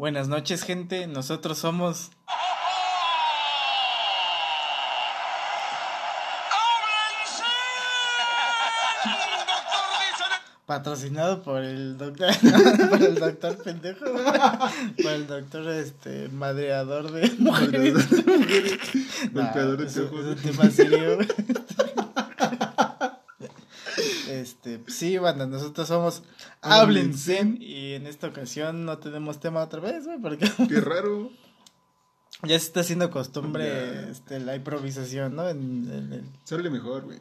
[0.00, 1.06] Buenas noches, gente.
[1.06, 2.10] Nosotros somos.
[10.64, 12.30] Patrocinado por el doctor,
[12.88, 14.06] por el doctor pendejo,
[15.02, 18.08] por el doctor este madreador de mujeres.
[19.34, 21.18] Golpeador de es, un tema serio.
[24.40, 26.22] Este, sí, banda, nosotros somos
[26.62, 27.56] Háblense.
[27.60, 30.50] Y en esta ocasión no tenemos tema otra vez, güey, porque.
[30.68, 31.30] Qué raro.
[32.42, 35.48] Ya se está haciendo costumbre este, la improvisación, ¿no?
[35.48, 37.18] En, Sale mejor, güey.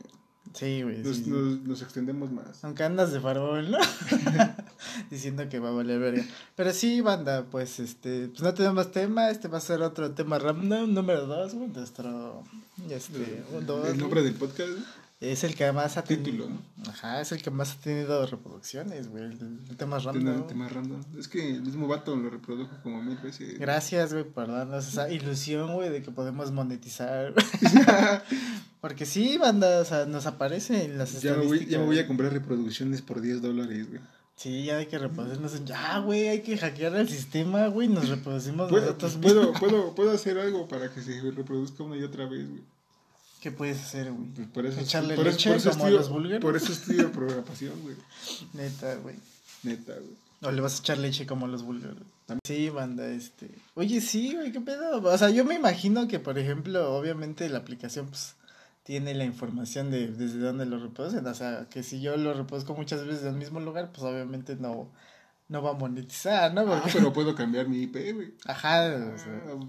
[0.54, 1.00] Sí, güey.
[1.00, 2.64] Nos, nos, extendemos más.
[2.64, 3.78] Aunque andas de farol, ¿no?
[5.12, 6.24] Diciendo que va a valer verga.
[6.56, 10.40] Pero sí, banda, pues este, pues no tenemos tema, este va a ser otro tema
[10.40, 12.44] random, número dos, güey, nuestro,
[12.90, 13.44] este,
[13.90, 14.72] El nombre del podcast.
[15.22, 16.48] Es el que más ha tenido.
[16.88, 19.26] Ajá, es el que más ha tenido reproducciones, güey.
[19.26, 20.38] El, tema random.
[20.38, 21.02] El tema random.
[21.18, 23.60] Es que el mismo vato lo reprodujo como mil veces.
[23.60, 27.34] Gracias, güey, por darnos esa ilusión, güey, de que podemos monetizar.
[28.82, 31.34] Porque sí, banda, o sea, nos aparece en las ya.
[31.34, 34.02] Me voy, ya me voy a comprar reproducciones por 10 dólares, güey.
[34.38, 35.66] Sí, ya hay que reproducirnos.
[35.66, 37.90] Ya, güey, hay que hackear el sistema, güey.
[37.90, 42.26] Nos reproducimos nosotros puedo, puedo, puedo hacer algo para que se reproduzca una y otra
[42.26, 42.64] vez, güey.
[43.40, 44.30] ¿Qué puedes hacer, güey?
[44.32, 46.42] Pues por eso, Echarle leche como a los búlgaros.
[46.42, 47.96] Por eso estudio programación, güey.
[48.54, 49.16] Neta, güey.
[49.64, 50.18] Neta, güey.
[50.42, 52.04] O le vas a echar leche como a los búlgaros.
[52.44, 53.50] Sí, banda, este.
[53.76, 55.02] Oye, sí, güey, qué pedo.
[55.02, 58.36] O sea, yo me imagino que, por ejemplo, obviamente la aplicación, pues,
[58.84, 61.26] tiene la información de desde dónde lo reproducen.
[61.26, 64.56] O sea, que si yo lo reproduzco muchas veces en el mismo lugar, pues obviamente
[64.56, 64.92] no,
[65.48, 66.62] no va a monetizar, ¿no?
[66.74, 68.34] Ah, pero puedo cambiar mi IP, güey.
[68.46, 68.88] Ajá.
[68.88, 69.16] Ah,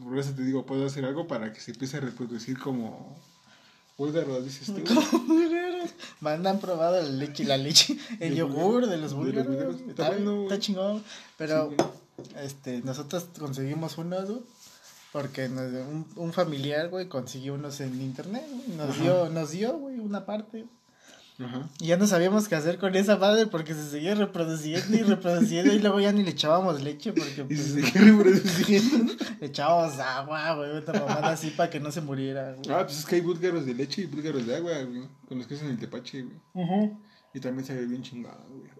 [0.02, 3.16] por eso te digo, puedo hacer algo para que se empiece a reproducir como
[4.00, 4.82] Búlgaros, dices tú.
[6.20, 9.76] Mandan probado la leche, la leche, el yogur de los búlgaros.
[9.86, 11.04] Está, está, chingón.
[11.36, 11.70] Pero
[12.42, 14.40] este, nosotros conseguimos unos,
[15.12, 20.24] porque un, un, familiar, güey, consiguió unos en internet, Nos dio, nos dio, güey, una
[20.24, 20.64] parte.
[21.80, 25.72] Y ya no sabíamos qué hacer con esa madre porque se seguía reproduciendo y reproduciendo
[25.72, 29.14] y luego ya ni le echábamos leche porque pues, y se pues, seguía reproduciendo.
[29.40, 32.70] le echábamos agua, güey, otra mamada así para que no se muriera, güey.
[32.70, 35.46] Ah, pues es que hay búlgaros de leche y búlgaros de agua, güey, con los
[35.46, 36.92] que hacen el tepache, güey.
[37.32, 38.70] Y también se ve bien chingado, güey.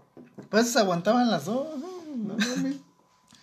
[0.50, 1.88] Pues aguantaban las dos, ¿no?
[2.16, 2.76] No mames.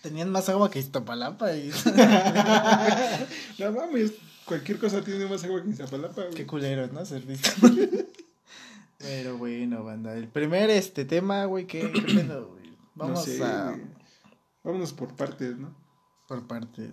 [0.02, 1.70] Tenían más agua que Iztapalapa y...
[3.58, 4.12] no mames,
[4.44, 6.34] cualquier cosa tiene más agua que Iztapalapa, güey.
[6.34, 7.04] Qué culero, ¿no?
[7.04, 7.52] Servicio.
[8.98, 10.14] Pero bueno, banda.
[10.14, 12.76] El primer este tema, güey, ¿qué, qué pedo, güey?
[12.94, 13.76] Vamos a.
[14.64, 15.74] Vámonos por partes, ¿no?
[16.26, 16.90] Por partes.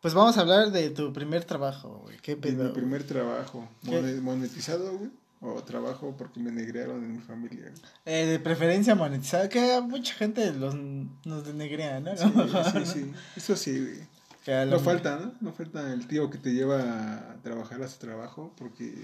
[0.00, 2.18] Pues vamos a hablar de tu primer trabajo, güey.
[2.18, 2.62] ¿Qué pedo?
[2.62, 3.68] De mi primer trabajo.
[4.22, 5.10] ¿Monetizado, güey?
[5.40, 7.72] O trabajo porque me negrearon en mi familia.
[8.04, 12.16] Eh, de preferencia monetizado, que mucha gente los, nos denegrea, ¿no?
[12.16, 12.24] Sí,
[12.72, 13.12] sí, sí.
[13.36, 14.17] Eso sí, güey.
[14.48, 15.34] No falta, ¿no?
[15.40, 18.94] No falta el tío que te lleva a trabajar a su trabajo porque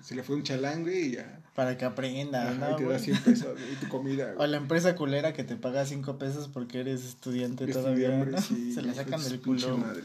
[0.00, 1.40] se le fue un chalangue y ya.
[1.56, 2.72] Para que aprenda, ¿no?
[2.72, 4.34] Y te da 100 pesos y tu comida.
[4.38, 8.24] O la empresa culera que te paga 5 pesos porque eres estudiante todavía.
[8.40, 9.76] se la sacan del culo.
[9.76, 10.02] Madre.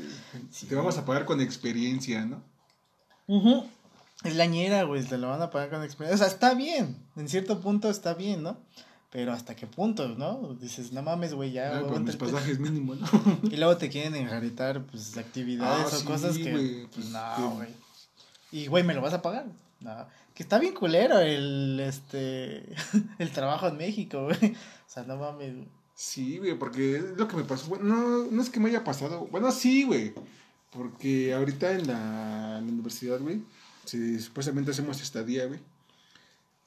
[0.68, 2.44] Te vamos a pagar con experiencia, ¿no?
[4.24, 6.16] Es la ñera, güey, te lo van a pagar con experiencia.
[6.16, 8.58] O sea, está bien, en cierto punto está bien, ¿no?
[9.10, 10.56] Pero hasta qué punto, ¿no?
[10.60, 11.82] Dices, no mames, güey, ya.
[11.82, 13.40] mis pasajes mínimos, ¿no?
[13.44, 16.88] y luego te quieren enjaretar, pues, actividades ah, o cosas que.
[16.94, 17.70] pues, no, güey.
[18.52, 19.46] Y, güey, ¿me lo vas a pagar?
[19.80, 20.08] No.
[20.34, 22.76] Que está bien culero el, este,
[23.20, 24.54] el trabajo en México, güey.
[24.54, 25.54] O sea, no mames,
[25.96, 27.68] Sí, güey, porque es lo que me pasó.
[27.70, 29.28] Bueno, no, no es que me haya pasado.
[29.32, 30.14] Bueno, sí, güey.
[30.70, 33.42] Porque ahorita en la, en la universidad, güey,
[33.86, 35.60] si supuestamente hacemos estadía, güey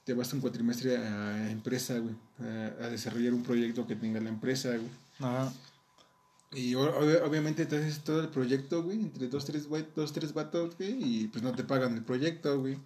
[0.05, 4.71] te vas un cuatrimestre a empresa, güey, a, desarrollar un proyecto que tenga la empresa,
[4.71, 4.91] güey.
[5.19, 5.53] Ajá.
[6.53, 10.77] Y obviamente te haces todo el proyecto, güey, entre dos, tres, güey, dos, tres vatos,
[10.77, 12.77] güey, y pues no te pagan el proyecto, güey.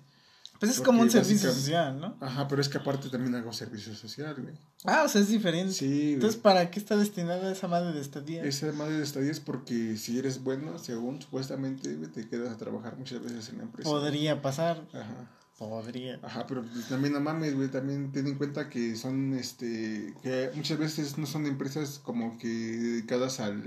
[0.60, 2.16] Pues es como un servicio social, ¿no?
[2.20, 4.54] Ajá, pero es que aparte también hago servicio social, güey.
[4.84, 5.72] Ah, o sea, es diferente.
[5.72, 8.44] Sí, Entonces, ¿para qué está destinada esa madre de estadía?
[8.44, 12.96] Esa madre de estadía es porque si eres bueno, según supuestamente, te quedas a trabajar
[12.96, 13.90] muchas veces en la empresa.
[13.90, 14.86] Podría pasar.
[14.92, 15.28] Ajá.
[15.58, 16.18] Podría.
[16.22, 20.50] Ajá, pero pues, también no mames, güey, también ten en cuenta que son, este, que
[20.54, 23.62] muchas veces no son empresas como que dedicadas al,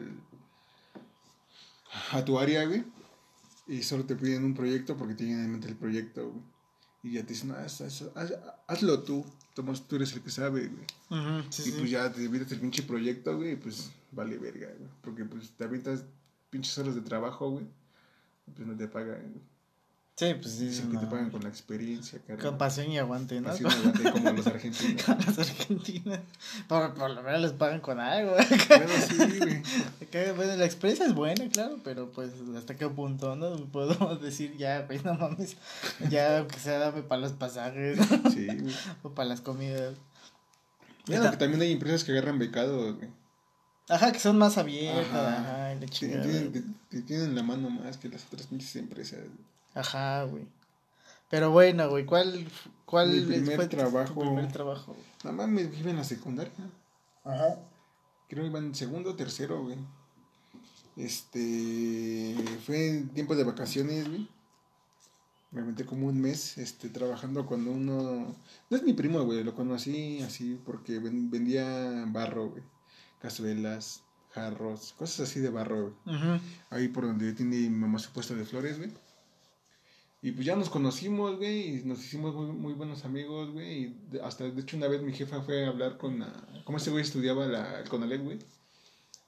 [2.12, 2.84] a tu área, güey,
[3.68, 6.44] y solo te piden un proyecto porque tienen en mente el proyecto, güey,
[7.04, 7.68] y ya te dicen, ah,
[8.68, 10.86] hazlo tú, Tomás, tú eres el que sabe, güey,
[11.66, 15.24] y pues ya te evitas el pinche proyecto, güey, y pues vale verga, güey, porque
[15.24, 16.04] pues te avientas
[16.50, 17.66] pinches horas de trabajo, güey,
[18.54, 19.57] pues no te pagan, güey.
[20.18, 20.66] Sí, pues sí.
[20.66, 22.42] Dicen que te pagan con la experiencia, cara.
[22.42, 23.50] Con pasión y aguante, ¿no?
[23.50, 25.04] Pasión y aguante, como los argentinos.
[25.06, 26.20] con los argentinos.
[26.68, 28.32] Por, por lo menos les pagan con algo.
[28.32, 30.32] Bueno, sí, güey.
[30.36, 33.58] bueno, la experiencia es buena, claro, pero pues hasta qué punto, ¿no?
[33.66, 35.56] Puedo decir, ya, güey, no mames.
[36.10, 38.00] Ya, aunque sea, dame para los pasajes.
[38.34, 38.74] Sí, güey.
[39.04, 39.94] o para las comidas.
[41.06, 43.10] Bueno, que también hay empresas que agarran becados, güey.
[43.88, 48.26] Ajá, que son más abiertas, ajá, y Tienen, que, tienen la mano más que las
[48.26, 49.20] otras pinches empresas.
[49.78, 50.48] Ajá, güey.
[51.30, 52.48] Pero bueno, güey, ¿cuál,
[52.86, 54.14] cuál Mi primer fue trabajo?
[54.14, 54.96] Tu primer trabajo?
[55.24, 56.54] Nada más me iba en la secundaria.
[57.24, 57.60] Ajá.
[58.28, 59.78] Creo que iba en segundo o tercero, güey.
[60.96, 62.36] Este.
[62.66, 64.28] Fue en tiempo de vacaciones, güey.
[65.52, 68.36] Me metí como un mes este, trabajando con uno.
[68.70, 69.44] No es mi primo, güey.
[69.44, 72.64] Lo conocí así porque vendía barro, güey.
[73.22, 74.02] Cazuelas,
[74.32, 76.42] jarros, cosas así de barro, güey.
[76.72, 78.92] Ahí por donde tiene mi mamá su puesto de flores, güey.
[80.22, 83.84] Y pues ya nos conocimos, güey, y nos hicimos muy, muy buenos amigos, güey.
[83.84, 86.34] Y hasta, de hecho, una vez mi jefa fue a hablar con la...
[86.64, 88.40] ¿Cómo ese güey estudiaba la, el Conalep, güey?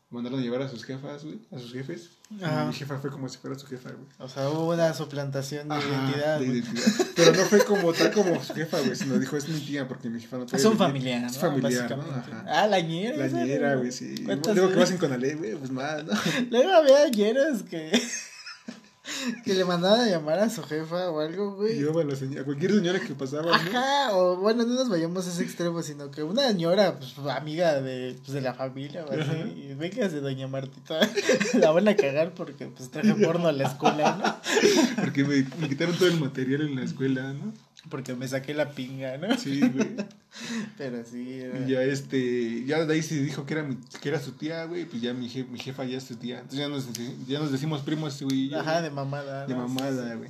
[0.09, 2.09] Mandaron a llevar a sus jefas, güey, a sus jefes.
[2.31, 4.07] Y mi jefa fue como si fuera su jefa, güey.
[4.17, 6.39] O sea, hubo una suplantación de identidad.
[6.39, 7.05] De identidad.
[7.15, 10.09] Pero no fue como tal como su jefa, güey, sino dijo, es mi tía, porque
[10.09, 10.45] mi jefa no.
[10.51, 11.27] Es un familiar, ¿no?
[11.27, 12.01] Es familiar, ¿no?
[12.01, 12.43] Ajá.
[12.47, 13.17] Ah, la ñera.
[13.17, 14.15] La ñera, güey, sí.
[14.25, 16.13] Luego que vas en Conalep, güey, pues más, ¿no?
[16.49, 17.91] Luego había ñeras que
[19.43, 21.79] que le mandaban a llamar a su jefa o algo, güey.
[21.79, 23.55] Yo, bueno, a cualquier señora que pasaba.
[23.55, 27.81] Ajá, o bueno, no nos vayamos a ese extremo, sino que una señora, pues, amiga
[27.81, 30.99] de, pues, de la familia, o así, y vengas de doña Martita,
[31.59, 34.39] la van a cagar porque, pues, traje porno a la escuela, ¿no?
[35.03, 37.53] Porque me, me quitaron todo el material en la escuela, ¿no?
[37.89, 39.37] Porque me saqué la pinga, ¿no?
[39.37, 39.95] Sí, güey.
[40.77, 41.43] Pero sí.
[41.65, 44.65] Y ya este, ya de ahí se dijo que era mi, que era su tía,
[44.65, 46.39] güey, pues ya mi, mi jefa ya es su tía.
[46.39, 46.87] Entonces ya nos,
[47.27, 48.53] ya nos decimos primos, güey.
[48.53, 49.47] Ajá, de mamada.
[49.47, 50.29] De mamada, güey.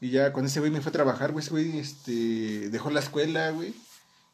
[0.00, 3.00] Y ya con ese güey me fue a trabajar, güey, ese güey, este, dejó la
[3.00, 3.74] escuela, güey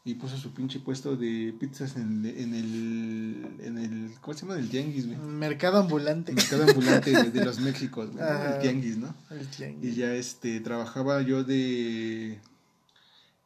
[0.09, 4.59] y puso su pinche puesto de pizzas en, en el en el ¿cómo se llama?
[4.59, 5.19] el tianguis, güey.
[5.19, 6.33] Mercado ambulante.
[6.33, 9.15] Mercado ambulante de, los Méxicos, güey, el tianguis, ¿no?
[9.31, 9.93] El tianguis.
[9.93, 12.41] Y ya este trabajaba yo de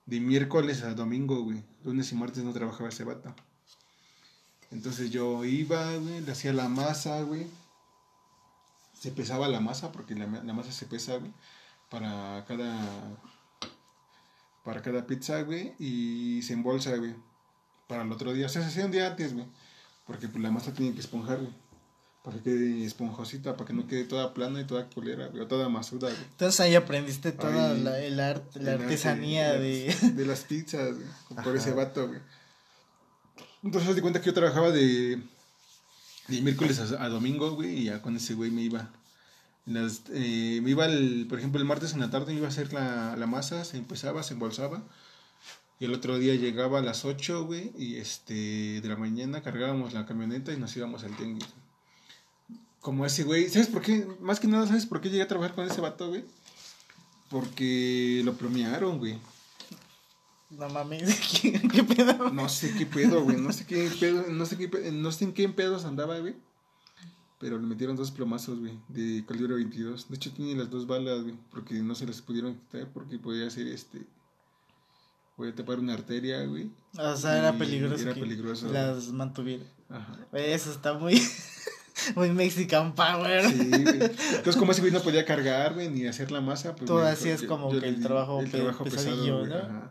[0.06, 1.64] de miércoles a domingo, güey.
[1.82, 3.34] Lunes y martes no trabajaba ese vato.
[4.70, 7.48] Entonces yo iba, güey, le hacía la masa, güey.
[9.00, 11.32] Se pesaba la masa porque la, la masa se pesa, güey,
[11.90, 12.88] para cada
[14.64, 17.14] para cada pizza, güey, y se embolsa, güey,
[17.86, 18.46] para el otro día.
[18.46, 19.46] O sea, se hacía un día antes, güey,
[20.06, 21.52] porque pues la masa tiene que esponjar, güey,
[22.22, 25.46] para que quede esponjosita, para que no quede toda plana y toda culera, güey, o
[25.46, 26.22] toda masuda, güey.
[26.30, 29.94] Entonces ahí aprendiste toda la, el arte, la artesanía de...
[30.14, 32.20] De las pizzas, güey, por ese vato, güey.
[33.64, 35.22] Entonces, te di cuenta que yo trabajaba de,
[36.28, 38.90] de miércoles a, a domingo, güey, y ya con ese güey me iba
[39.66, 42.50] las, eh, me iba, el, por ejemplo, el martes en la tarde me iba a
[42.50, 44.82] hacer la, la masa, se empezaba, se embolsaba.
[45.78, 49.92] Y el otro día llegaba a las 8, güey, y este, de la mañana cargábamos
[49.92, 51.48] la camioneta y nos íbamos al tianguis.
[52.80, 54.06] Como ese güey, ¿sabes por qué?
[54.20, 56.24] Más que nada, ¿sabes por qué llegué a trabajar con ese vato, güey?
[57.30, 59.18] Porque lo premiaron, güey.
[60.50, 62.30] No mames, ¿qué, qué pedo?
[62.30, 65.32] No sé qué pedo, güey, no sé qué pedo, no sé qué, no sé en
[65.32, 66.34] qué pedos andaba, güey.
[67.42, 70.08] Pero le metieron dos plomazos, güey, de calibre 22.
[70.08, 73.50] De hecho, tiene las dos balas, güey, porque no se las pudieron quitar porque podía
[73.50, 74.00] ser este.
[75.36, 76.70] Podía tapar una arteria, güey.
[76.96, 78.00] O sea, era peligroso.
[78.00, 78.70] Era peligroso.
[78.70, 79.64] Las mantuviera.
[79.90, 80.16] Ajá.
[80.34, 81.20] Eso está muy.
[82.14, 83.44] muy Mexican Power.
[83.50, 84.02] Sí, güey.
[84.04, 86.86] Entonces, como ese güey no podía cargar, güey, ni hacer la masa, pues.
[86.86, 89.52] Todo así es como que el trabajo, el trabajo pesado, ¿no?
[89.52, 89.90] Ajá.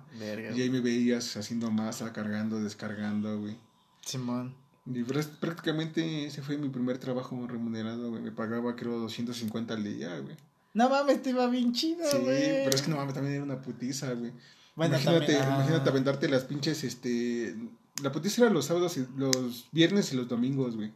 [0.55, 3.57] Y ahí me veías haciendo masa, cargando, descargando, güey.
[4.05, 4.55] Simón.
[4.85, 8.21] Y prácticamente ese fue mi primer trabajo remunerado, güey.
[8.21, 10.35] Me pagaba, creo, 250 al día, güey.
[10.73, 12.41] No mames, te iba bien chido, güey.
[12.41, 14.31] Sí, pero es que no mames, también era una putiza, güey.
[14.75, 17.55] Bueno, imagínate, también, imagínate aventarte las pinches, este...
[18.01, 20.91] La putiza era los sábados, y, los viernes y los domingos, güey.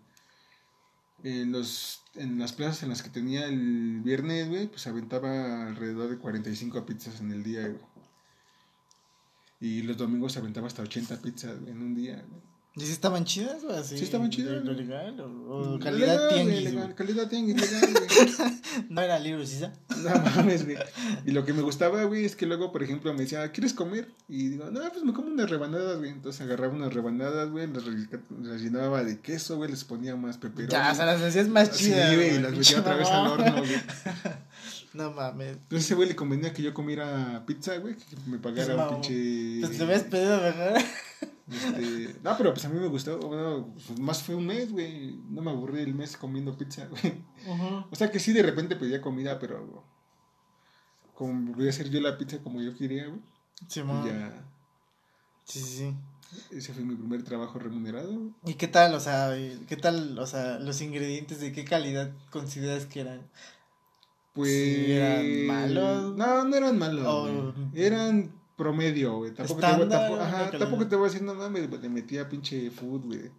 [1.24, 6.10] En, los, en las plazas en las que tenía el viernes, güey, pues aventaba alrededor
[6.10, 7.82] de 45 pizzas en el día, güey.
[9.60, 12.42] Y los domingos aventaba hasta 80 pizzas en un día, güey.
[12.78, 13.98] ¿Y si estaban chidas o así?
[13.98, 14.62] Sí, estaban chidas.
[14.66, 16.64] ¿Lo legal o, calidad tianguis?
[16.64, 18.52] Legal, calidad tianguis, legal, güey.
[18.90, 19.64] ¿No era libro, ¿sí?
[20.04, 20.78] No mames, güey.
[21.26, 24.10] Y lo que me gustaba, güey, es que luego, por ejemplo, me decía, ¿quieres comer?
[24.28, 26.12] Y digo, no, pues me como unas rebanadas, güey.
[26.12, 30.72] Entonces agarraba unas rebanadas, güey, las, las llenaba de queso, güey, les ponía más peperón.
[30.72, 32.10] Ya, o sea, las hacías más chidas.
[32.10, 33.72] Sí, güey, y las metía otra vez al horno, güey.
[34.96, 35.58] No mames.
[35.58, 39.02] Entonces ese güey le convenía que yo comiera pizza, güey, que me pagara pues, un
[39.02, 39.60] pinche.
[39.60, 40.82] Pues te habías pedido, ¿verdad?
[41.52, 43.20] Este, no, pero pues a mí me gustó.
[43.20, 45.16] Bueno, pues más fue un mes, güey.
[45.30, 47.24] No me aburrí el mes comiendo pizza, güey.
[47.92, 49.84] O sea que sí, de repente pedía comida, pero.
[51.14, 53.22] como voy a hacer yo la pizza como yo quería, güey.
[53.68, 54.46] Sí, y ya.
[55.44, 55.96] Sí, sí, sí.
[56.52, 58.32] Ese fue mi primer trabajo remunerado.
[58.46, 59.34] ¿Y qué tal, o sea,
[59.68, 63.22] qué tal, o sea, los ingredientes, de qué calidad consideras que eran?
[64.34, 64.52] Pues.
[64.52, 66.18] ¿Eran malos?
[66.18, 67.56] No, no eran malos.
[67.74, 69.34] Eran promedio, güey.
[69.34, 72.70] Tampoco, te voy, tampoco, ajá, tampoco te voy a decir, no mames, le metía pinche
[72.72, 73.32] food, güey.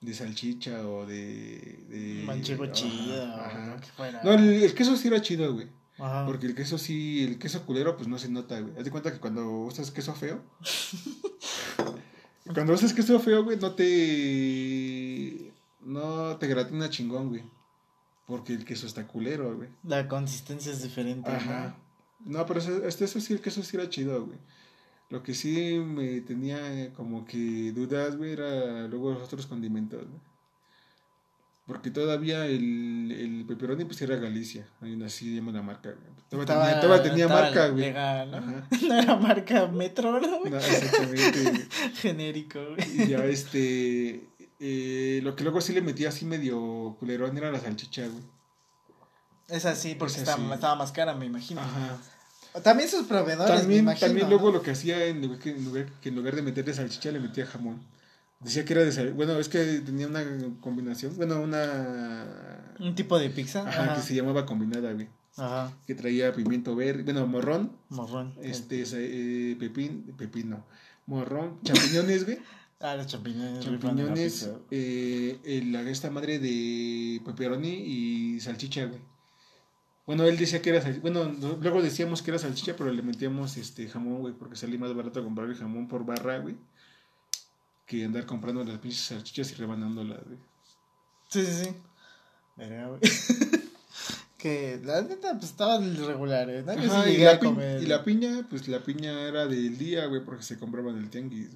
[0.00, 1.84] De salchicha o de.
[1.88, 3.24] de Manchego chido.
[3.34, 3.80] Ajá.
[4.22, 5.68] No, el, el, queso sí era chido, güey.
[5.98, 6.26] Ajá.
[6.26, 8.76] Porque el queso sí, el queso culero, pues no se nota, güey.
[8.76, 10.42] Haz de cuenta que cuando usas queso feo.
[12.54, 15.52] cuando usas queso feo, güey, no te.
[15.80, 17.44] No te gratina chingón, güey.
[18.26, 19.70] Porque el queso está culero, güey.
[19.84, 21.30] La consistencia es diferente.
[21.30, 21.68] Ajá.
[21.68, 21.85] No,
[22.46, 24.38] pero eso, este, eso sí, el queso sí era chido, güey.
[25.08, 30.20] Lo que sí me tenía como que dudas, güey, era luego los otros condimentos, güey.
[31.66, 34.68] Porque todavía el, el pepperoni pues era Galicia,
[35.04, 36.16] así llama la marca, güey.
[36.28, 37.86] Todavía tenía, marca, güey.
[37.86, 38.78] Legal, ¿no?
[38.88, 40.44] no era marca Metro, ¿no?
[40.44, 41.68] no exactamente.
[41.94, 43.02] Genérico, güey.
[43.02, 44.28] Y ya este,
[44.60, 48.22] eh, lo que luego sí le metía así medio culerón era la salchicha, güey.
[49.48, 51.60] Es así, porque estaba, estaba más cara, me imagino.
[51.60, 51.98] Ajá.
[52.62, 55.64] También sus proveedores, también, me imagino, También luego lo que hacía, en lugar, que, en
[55.64, 57.80] lugar, que en lugar de meterle salchicha, le metía jamón.
[58.40, 60.22] Decía que era de Bueno, es que tenía una
[60.60, 61.16] combinación.
[61.16, 62.74] Bueno, una.
[62.78, 63.66] Un tipo de pizza.
[63.66, 65.08] Ajá, que se llamaba combinada, güey.
[65.36, 65.72] Ajá.
[65.86, 67.02] Que traía pimiento verde.
[67.02, 67.72] Bueno, morrón.
[67.88, 68.34] Morrón.
[68.42, 70.14] Este, eh, pepín.
[70.16, 70.64] Pepino.
[71.06, 71.58] Morrón.
[71.62, 72.38] Champiñones, güey.
[72.78, 73.64] Ah, los champiñones.
[73.64, 74.50] Champiñones.
[74.70, 75.40] Eh,
[75.88, 79.00] esta madre de pepperoni y salchicha, güey.
[80.06, 81.02] Bueno, él decía que era salchicha.
[81.02, 81.24] Bueno,
[81.60, 85.22] luego decíamos que era salchicha, pero le metíamos este jamón, güey, porque salía más barato
[85.22, 86.56] comprar el jamón por barra, güey,
[87.86, 90.38] que andar comprando las pinches salchichas y rebanándolas, güey.
[91.28, 91.70] Sí, sí, sí.
[92.56, 93.00] güey.
[94.38, 96.72] que la neta, pues estaban regulares, ¿no?
[96.72, 97.82] Ajá, y, la comer.
[97.82, 101.10] y la piña, pues la piña era del día, güey, porque se compraba en el
[101.10, 101.50] tianguis.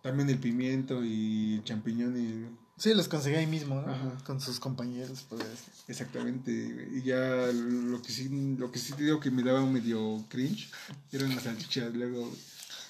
[0.00, 4.24] También el pimiento y el champiñón y Sí, los conseguí ahí mismo, ¿no?
[4.24, 5.42] Con sus compañeros, pues.
[5.88, 6.52] Exactamente.
[6.92, 7.18] Y ya
[7.52, 8.28] lo que sí,
[8.58, 10.68] lo que sí te digo que me daba un medio cringe
[11.10, 12.30] eran las salchichas, luego.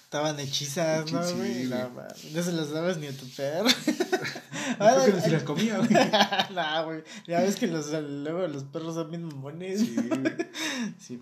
[0.04, 1.66] Estaban hechizas, ¿no, güey?
[1.66, 3.68] No, no se las dabas ni a tu perro.
[4.78, 5.90] Creo que no se las comía, güey.
[6.54, 7.04] no, güey.
[7.26, 9.80] Ya ves que los, luego los perros son bien mamones.
[9.80, 9.96] Sí,
[10.98, 11.20] sí,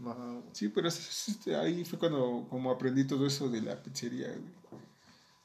[0.52, 0.88] sí, pero
[1.60, 4.83] ahí fue cuando como aprendí todo eso de la pizzería, güey.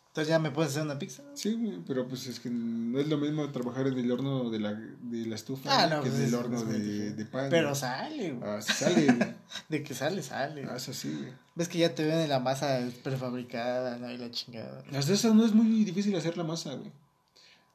[0.10, 1.22] Entonces ya me puedes hacer una pizza.
[1.36, 4.74] Sí, pero pues es que no es lo mismo trabajar en el horno de la,
[4.74, 7.48] de la estufa ah, no, que pues en el horno de, de, pan.
[7.52, 8.50] Pero sale, güey.
[8.50, 9.36] Ah, sale, güey.
[9.70, 10.66] de que sale, sale.
[10.68, 11.32] Ah, eso sí, güey.
[11.54, 14.10] Ves que ya te ven la masa prefabricada, ¿no?
[14.10, 14.84] Y la chingada.
[14.92, 16.92] Las de esas no es muy difícil hacer la masa, güey.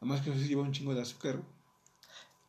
[0.00, 1.53] Además que eso lleva un chingo de azúcar, güey.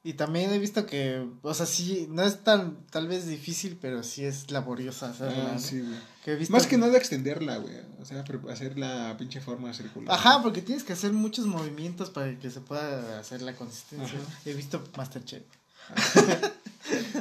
[0.06, 4.04] Y también he visto que, o sea, sí, no es tan, tal vez difícil, pero
[4.04, 5.54] sí es laboriosa hacerla.
[5.56, 6.48] Ah, sí, güey.
[6.50, 7.74] Más que nada extenderla, güey.
[8.00, 10.14] O sea, hacer la pinche forma circular.
[10.14, 14.20] Ajá, porque tienes que hacer muchos movimientos para que se pueda hacer la consistencia.
[14.46, 15.42] He visto Masterchef.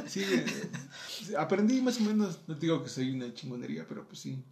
[0.05, 1.35] sí, güey.
[1.39, 4.43] Aprendí más o menos, no digo que soy una chingonería, pero pues sí.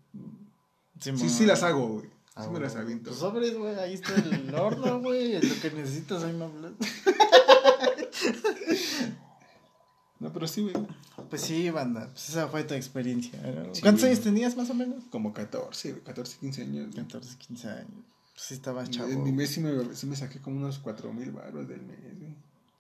[1.00, 2.08] Sí, sí, las hago, güey.
[2.36, 3.12] Sí me las aviento.
[3.12, 5.34] Pues sobres, güey, ahí está el horno, güey.
[5.34, 6.72] Lo que necesitas ahí me hablas.
[10.24, 10.74] No, pero sí, güey.
[11.30, 12.08] Pues sí, banda.
[12.14, 13.38] Pues esa fue tu experiencia.
[13.82, 15.04] ¿Cuántos años tenías más o menos?
[15.10, 16.04] Como 14, güey.
[16.04, 16.96] 14, 15 años.
[16.96, 18.06] 14, 15 años.
[18.34, 19.10] Pues sí, estaba chavo.
[19.10, 22.00] En mi mes sí me, sí me saqué como unos 4 mil baros del mes,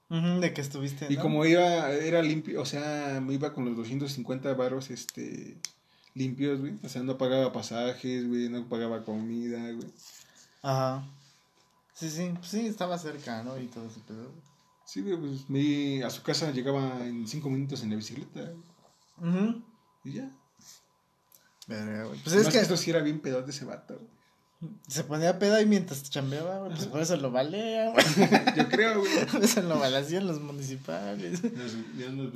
[0.10, 0.40] güey.
[0.40, 1.08] de que estuviste.
[1.10, 5.58] Y como iba, era limpio, o sea, me iba con los 250 baros, este,
[6.16, 6.76] limpios, güey.
[6.82, 9.92] O sea, no pagaba pasajes, güey, no pagaba comida, güey.
[10.62, 11.06] Ajá.
[11.94, 13.60] Sí, sí, pues sí, estaba cerca, ¿no?
[13.60, 14.32] Y todo ese pedo.
[14.86, 18.54] Sí, pues me, a su casa llegaba en cinco minutos en la bicicleta.
[19.18, 19.62] Uh
[20.04, 20.32] Y ya.
[21.68, 22.60] Pues es que...
[22.60, 24.00] esto sí era bien pedo de ese vato.
[24.88, 26.72] Se ponía pedo y mientras chambeaba, güey.
[26.72, 28.06] Pues por eso lo valía, güey.
[28.56, 29.12] Yo creo, güey.
[29.42, 31.42] eso lo valían los municipales.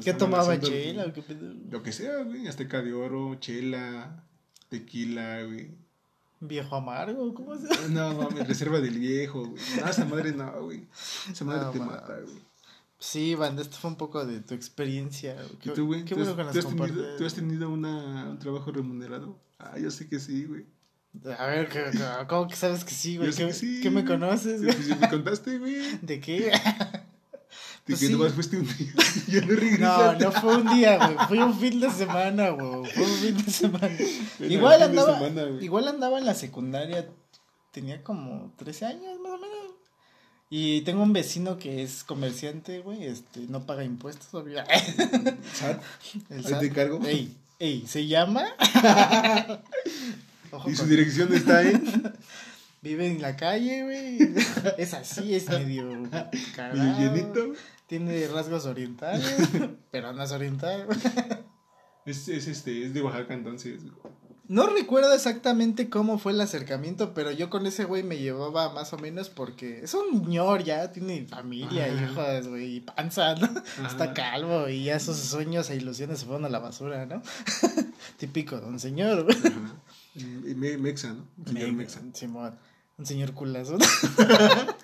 [0.04, 1.54] ¿Qué tomaba chela o qué pedo?
[1.70, 2.48] Lo que sea, güey.
[2.48, 4.26] Azteca de oro, chela,
[4.70, 5.72] tequila, güey.
[6.40, 9.62] Viejo amargo, ¿cómo se No, mames, reserva del viejo, güey.
[9.82, 10.88] No, esa madre no, güey.
[11.32, 12.48] Esa madre te mata, güey.
[13.00, 15.36] Sí, banda, esto fue un poco de tu experiencia.
[15.64, 16.04] ¿Y tú, güey?
[16.04, 19.40] Qué bueno que ¿tú has, tenido, ¿Tú has tenido una, un trabajo remunerado?
[19.60, 20.66] Ah, yo sé que sí, güey.
[21.38, 21.70] A ver,
[22.28, 23.34] ¿cómo que sabes que sí, güey?
[23.34, 24.76] ¿Qué, sí, ¿Qué me conoces, güey?
[24.76, 25.98] Pues, me contaste, güey.
[26.02, 26.52] ¿De qué?
[27.88, 28.92] De pues que nomás fuiste un día.
[29.28, 31.28] Yo no No, no fue un día, güey.
[31.30, 32.92] Fue un fin de semana, güey.
[32.92, 33.90] Fue un fin de semana.
[34.40, 35.22] igual andaba.
[35.62, 37.08] igual andaba en la secundaria.
[37.72, 39.58] Tenía como 13 años, más o menos.
[40.50, 43.06] Y tengo un vecino que es comerciante, güey.
[43.06, 44.62] Este, no paga impuestos, obvio.
[45.54, 45.82] ¿SAT?
[46.30, 46.60] El SAT.
[46.60, 47.00] te cargo?
[47.06, 48.46] Ey, Ey, ¿se llama?
[50.68, 51.82] y su dirección está ahí.
[52.82, 54.34] Vive en la calle, güey.
[54.78, 56.08] Es así, es medio
[56.56, 57.00] cagado.
[57.00, 57.54] llenito.
[57.88, 59.50] Tiene rasgos orientales,
[59.92, 60.88] pero no es oriental.
[62.06, 63.82] Es, es, este, es de Oaxaca entonces.
[64.50, 68.94] No recuerdo exactamente cómo fue el acercamiento, pero yo con ese güey me llevaba más
[68.94, 73.50] o menos porque es un señor ya, tiene familia, hijos, güey, y panza, ¿no?
[73.86, 77.22] Está calvo y ya sus sueños e ilusiones se fueron a la basura, ¿no?
[78.18, 79.38] Típico de un señor, güey.
[80.16, 81.28] Y mexa, ¿no?
[81.38, 82.00] Un señor mexa.
[82.98, 83.78] un señor culazo.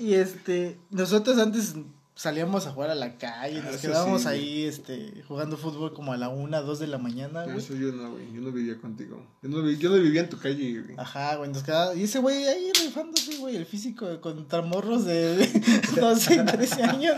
[0.00, 1.74] y este, nosotros antes
[2.20, 6.18] salíamos a jugar a la calle, nos ah, quedábamos ahí este, jugando fútbol como a
[6.18, 7.56] la una, dos de la mañana, güey.
[7.56, 9.26] Eso yo no, güey, yo no vivía contigo.
[9.42, 10.96] Yo no, yo no vivía en tu calle, güey.
[10.98, 15.36] Ajá, güey, nos quedábamos, y ese güey ahí rifándose, güey, el físico contra morros de,
[15.36, 17.16] de 12, 13 años,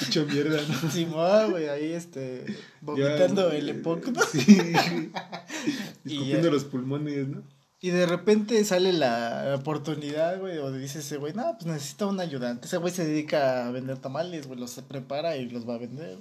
[0.00, 0.90] Mucha mierda, ¿no?
[0.90, 2.44] Simón, güey, ahí este,
[2.80, 4.22] vomitando el epoc, ¿no?
[4.22, 4.56] Sí.
[6.04, 7.42] Escupiendo los pulmones, ¿no?
[7.82, 12.20] Y de repente sale la oportunidad, güey, o dice ese güey, no, pues necesita un
[12.20, 12.66] ayudante.
[12.66, 16.18] Ese güey se dedica a vender tamales, güey, los prepara y los va a vender.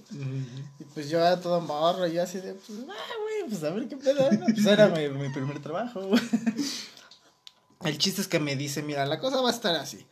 [0.80, 3.90] Y pues yo a todo morro, y así de, pues, ah, güey, pues a ver
[3.90, 4.30] qué pedo.
[4.30, 6.22] Pues era mi, mi primer trabajo, güey.
[7.84, 10.06] El chiste es que me dice, mira, la cosa va a estar así.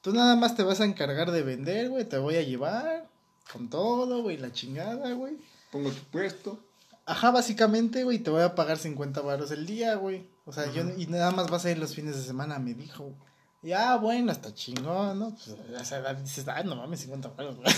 [0.00, 3.06] Tú nada más te vas a encargar de vender, güey, te voy a llevar
[3.52, 5.36] con todo, güey, la chingada, güey.
[5.70, 6.58] Pongo tu puesto.
[7.04, 10.31] Ajá, básicamente, güey, te voy a pagar 50 baros el día, güey.
[10.44, 13.14] O sea, yo, y nada más vas a ir los fines de semana, me dijo.
[13.62, 15.30] Ya, bueno, hasta chingón, ¿no?
[15.30, 17.72] Pues a esa edad dices, ay, no mames, 50 baros, güey.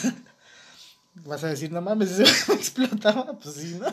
[1.26, 3.86] Vas a decir, no mames, ese me explotaba, pues sí, ¿no?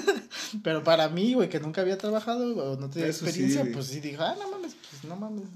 [0.62, 4.16] Pero para mí, güey, que nunca había trabajado o no tenía experiencia, pues sí dije,
[4.20, 5.48] ah, no mames, pues no mames.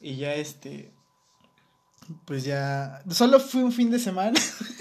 [0.00, 0.92] Y ya este,
[2.24, 4.38] pues ya, solo fui un fin de semana.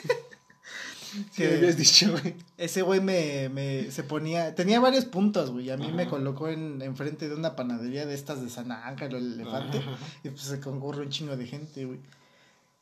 [1.36, 2.36] que habías dicho, güey.
[2.58, 5.70] Ese güey me, me, se ponía, tenía varios puntos, güey.
[5.70, 9.34] A mí me colocó en, enfrente de una panadería de estas de San Ángel el
[9.34, 9.82] elefante.
[10.24, 12.00] Y pues se concurre un chingo de gente, güey.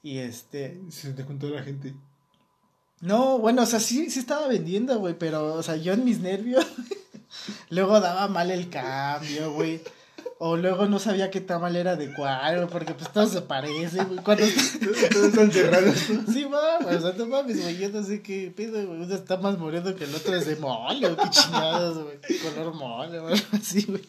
[0.04, 0.80] Y este.
[0.90, 1.96] Se te juntó la gente.
[3.02, 6.20] No, bueno, o sea, sí, sí estaba vendiendo, güey, pero, o sea, yo en mis
[6.20, 6.66] nervios.
[7.70, 9.82] Luego daba mal el cambio, güey.
[10.48, 14.20] O luego no sabía qué tamal era de cuál, porque pues todo se parece, güey.
[14.20, 14.46] Cuando...
[15.12, 15.98] Todos están cerrados.
[16.32, 19.02] Sí, va, o sea, no mames, güey, yo no sé qué pedo, güey.
[19.02, 22.20] Uno está más moreno que el otro es de mole, o qué chingados, güey.
[22.44, 24.04] Color mole, güey, así, güey.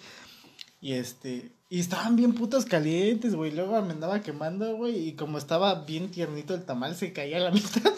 [0.82, 3.52] Y este, y estaban bien putos calientes, güey.
[3.52, 5.08] Luego me andaba quemando, güey.
[5.08, 7.92] Y como estaba bien tiernito el tamal, se caía a la mitad.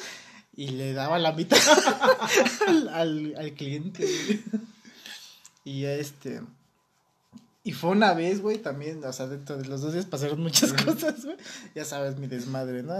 [0.55, 1.59] Y le daba la mitad
[2.69, 4.41] al, al, al cliente, güey.
[5.65, 6.41] Y ya este.
[7.69, 10.73] Y fue una vez, güey, también, o sea, dentro de los dos días pasaron muchas
[10.73, 11.37] cosas, güey.
[11.75, 12.95] Ya sabes, mi desmadre, ¿no?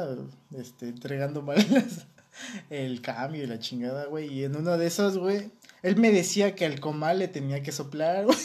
[0.55, 1.57] Este, entregando mal
[2.69, 4.31] el cambio y la chingada, güey.
[4.31, 5.51] Y en uno de esos, güey,
[5.83, 8.37] él me decía que al comal le tenía que soplar, güey.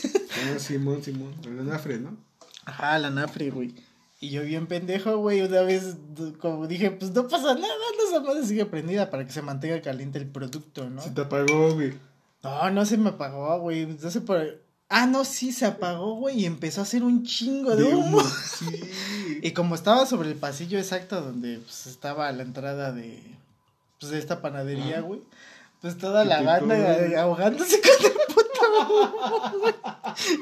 [0.56, 1.34] Ah, Simón, Simón.
[1.44, 2.16] La nafre, ¿no?
[2.64, 3.76] Ajá, la nafre, güey.
[4.22, 5.98] Y yo bien pendejo, güey, una vez,
[6.40, 7.68] como dije, pues no pasa nada,
[8.08, 11.02] esa madre sigue prendida para que se mantenga caliente el producto, ¿no?
[11.02, 11.96] Se te apagó, güey.
[12.44, 13.86] No, no se me apagó, güey.
[13.86, 14.63] No sé por...
[14.96, 18.22] Ah, no, sí, se apagó, güey, y empezó a hacer un chingo de, humo.
[18.60, 18.92] Sí.
[19.42, 23.20] y como estaba sobre el pasillo exacto donde pues, estaba la entrada de,
[24.00, 25.22] pues, de esta panadería, güey,
[25.82, 29.74] pues toda la banda ahogándose con el puto.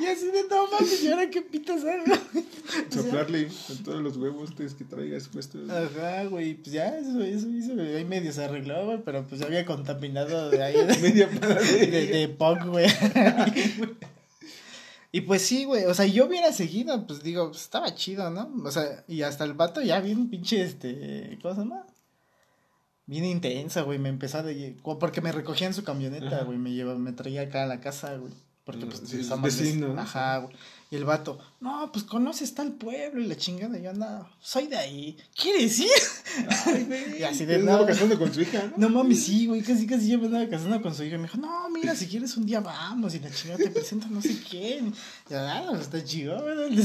[0.01, 2.03] Y así de no mames, ¿y ahora qué pitas hago?
[2.89, 5.59] Soplarle con todos los huevos que traigas puesto.
[5.69, 9.47] Ajá, güey, pues ya, eso, eso, eso, ahí medio se arregló, güey, pero pues ya
[9.47, 10.73] había contaminado de ahí.
[10.73, 12.87] De, Media de, de, de punk, güey.
[15.11, 18.49] Y pues sí, güey, o sea, yo hubiera seguido, pues digo, pues, estaba chido, ¿no?
[18.63, 21.85] O sea, y hasta el vato ya bien pinche, este, ¿cómo se llama?
[23.07, 24.43] Bien intensa, güey, me empezó a...
[24.43, 27.81] De, porque me recogía en su camioneta, güey, me lleva, me traía acá a la
[27.81, 28.31] casa, güey.
[28.63, 29.97] Porque pues sí, vecinos.
[29.97, 30.55] Ajá, güey.
[30.91, 33.79] Y el vato, no, pues conoces tal pueblo y la chingada.
[33.79, 35.17] Y yo, no, soy de ahí.
[35.33, 35.89] ¿Quieres ir?
[36.65, 37.19] Ay, güey.
[37.19, 37.85] y así de no.
[37.85, 38.89] casando con su hija, ¿no?
[38.89, 39.61] No mames, sí, güey.
[39.61, 41.15] Casi, casi yo me andaba casando con su hija.
[41.15, 43.15] Y me dijo, no, mira, si quieres un día vamos.
[43.15, 44.93] Y la chingada te presenta no sé quién.
[45.29, 46.77] Y yo, ah, pues está chido, güey.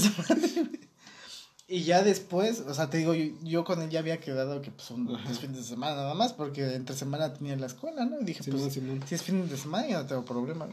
[1.69, 4.89] Y ya después, o sea, te digo, yo, con él ya había quedado que pues
[4.93, 8.21] un dos fines de semana nada más, porque entre semana tenía la escuela, ¿no?
[8.21, 10.69] Y dije, pues, si es fin de semana ya no tengo problema.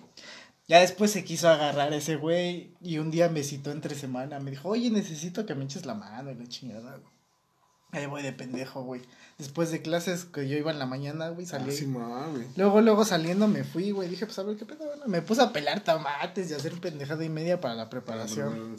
[0.68, 4.40] Ya después se quiso agarrar ese güey y un día me citó entre semana.
[4.40, 7.00] Me dijo, oye, necesito que me eches la mano y la chingada,
[7.92, 9.04] Ahí voy de pendejo, güey.
[9.38, 11.76] Después de clases que yo iba en la mañana, güey, salí.
[12.00, 12.48] Ah, güey.
[12.56, 14.10] Luego, luego saliendo me fui, güey.
[14.10, 17.30] Dije, pues a ver qué pedo, Me puse a pelar tomates y hacer pendejada y
[17.30, 18.76] media para la preparación.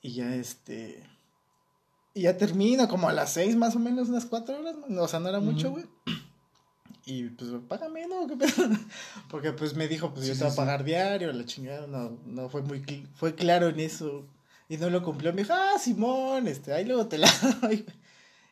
[0.00, 1.02] Y ya este.
[2.14, 4.76] Y ya termino como a las seis más o menos, unas cuatro horas.
[4.96, 5.84] O sea, no era mucho, güey.
[7.06, 8.26] Y pues, págame, ¿no?
[8.26, 8.68] ¿Qué pedo?
[9.30, 11.86] Porque pues me dijo, pues yo te voy a pagar diario, la chingada.
[11.86, 12.82] No, no fue muy,
[13.14, 14.26] fue claro en eso.
[14.68, 15.32] Y no lo cumplió.
[15.32, 17.28] Me dijo, ah, Simón, este, ahí luego te la
[17.60, 17.84] doy.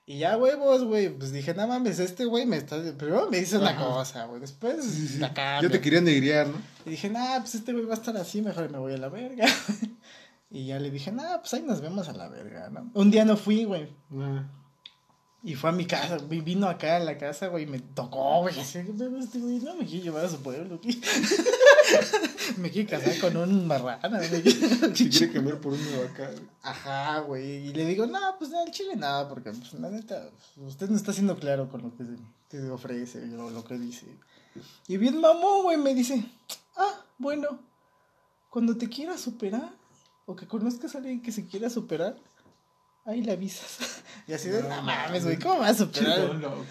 [0.04, 2.76] Y ya, huevos, güey, pues dije, no mames, este güey me está...
[2.96, 5.62] Primero me dice una cosa, güey, después la cambia.
[5.62, 6.60] Yo te quería negriar, ¿no?
[6.84, 9.08] Y dije, nah, pues este güey va a estar así, mejor me voy a la
[9.08, 9.46] verga.
[10.50, 12.90] y ya le dije, nah, pues ahí nos vemos a la verga, ¿no?
[12.94, 13.88] Un día no fui, güey.
[14.18, 14.44] Ah.
[15.44, 18.78] Y fue a mi casa, vino acá a la casa, güey, me tocó, güey, así,
[18.78, 21.00] este güey, no me quiere llevar a su pueblo, güey.
[22.58, 24.42] me quiere casar con un marrana, güey.
[24.94, 26.44] Se quiere cambiar por una vaca, güey.
[26.62, 30.30] Ajá, güey, y le digo, no, pues al chile nada, porque, pues, la neta,
[30.64, 32.04] usted no está siendo claro con lo que,
[32.48, 34.06] que ofrece, o lo que dice.
[34.86, 36.24] Y bien mamón, güey, me dice,
[36.76, 37.58] ah, bueno,
[38.48, 39.72] cuando te quieras superar,
[40.26, 42.16] o que conozcas a alguien que se quiera superar,
[43.04, 43.78] ahí le avisas.
[44.24, 46.20] Y así de, no, mames, güey, ¿cómo vas a superar?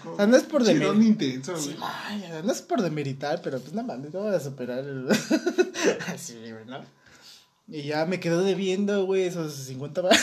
[0.06, 1.02] O sea, no es por demeritar.
[1.02, 1.76] intenso, güey.
[2.42, 4.82] no es por demeritar, pero pues no mames, ¿cómo vas a superar?
[6.06, 6.82] así, güey, ¿no?
[7.68, 10.18] Y ya me quedó debiendo, güey, esos 50 baros.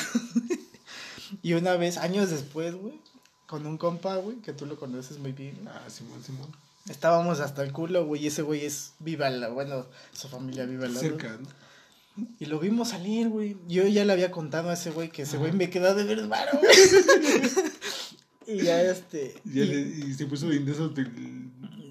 [1.43, 2.99] y una vez, años después, güey,
[3.45, 5.67] con un compa, güey, que tú lo conoces muy bien.
[5.67, 6.49] Ah, Simón, Simón.
[6.89, 10.87] Estábamos hasta el culo, güey, y ese güey es viva la, bueno, su familia viva
[10.87, 10.99] la.
[10.99, 11.47] Cerca, ¿no?
[12.39, 13.57] Y lo vimos salir, güey.
[13.67, 16.27] Yo ya le había contado a ese güey que ese güey me quedó de ver
[16.27, 16.59] varo,
[18.47, 19.35] y ya este.
[19.45, 20.93] y, se puso de intenso.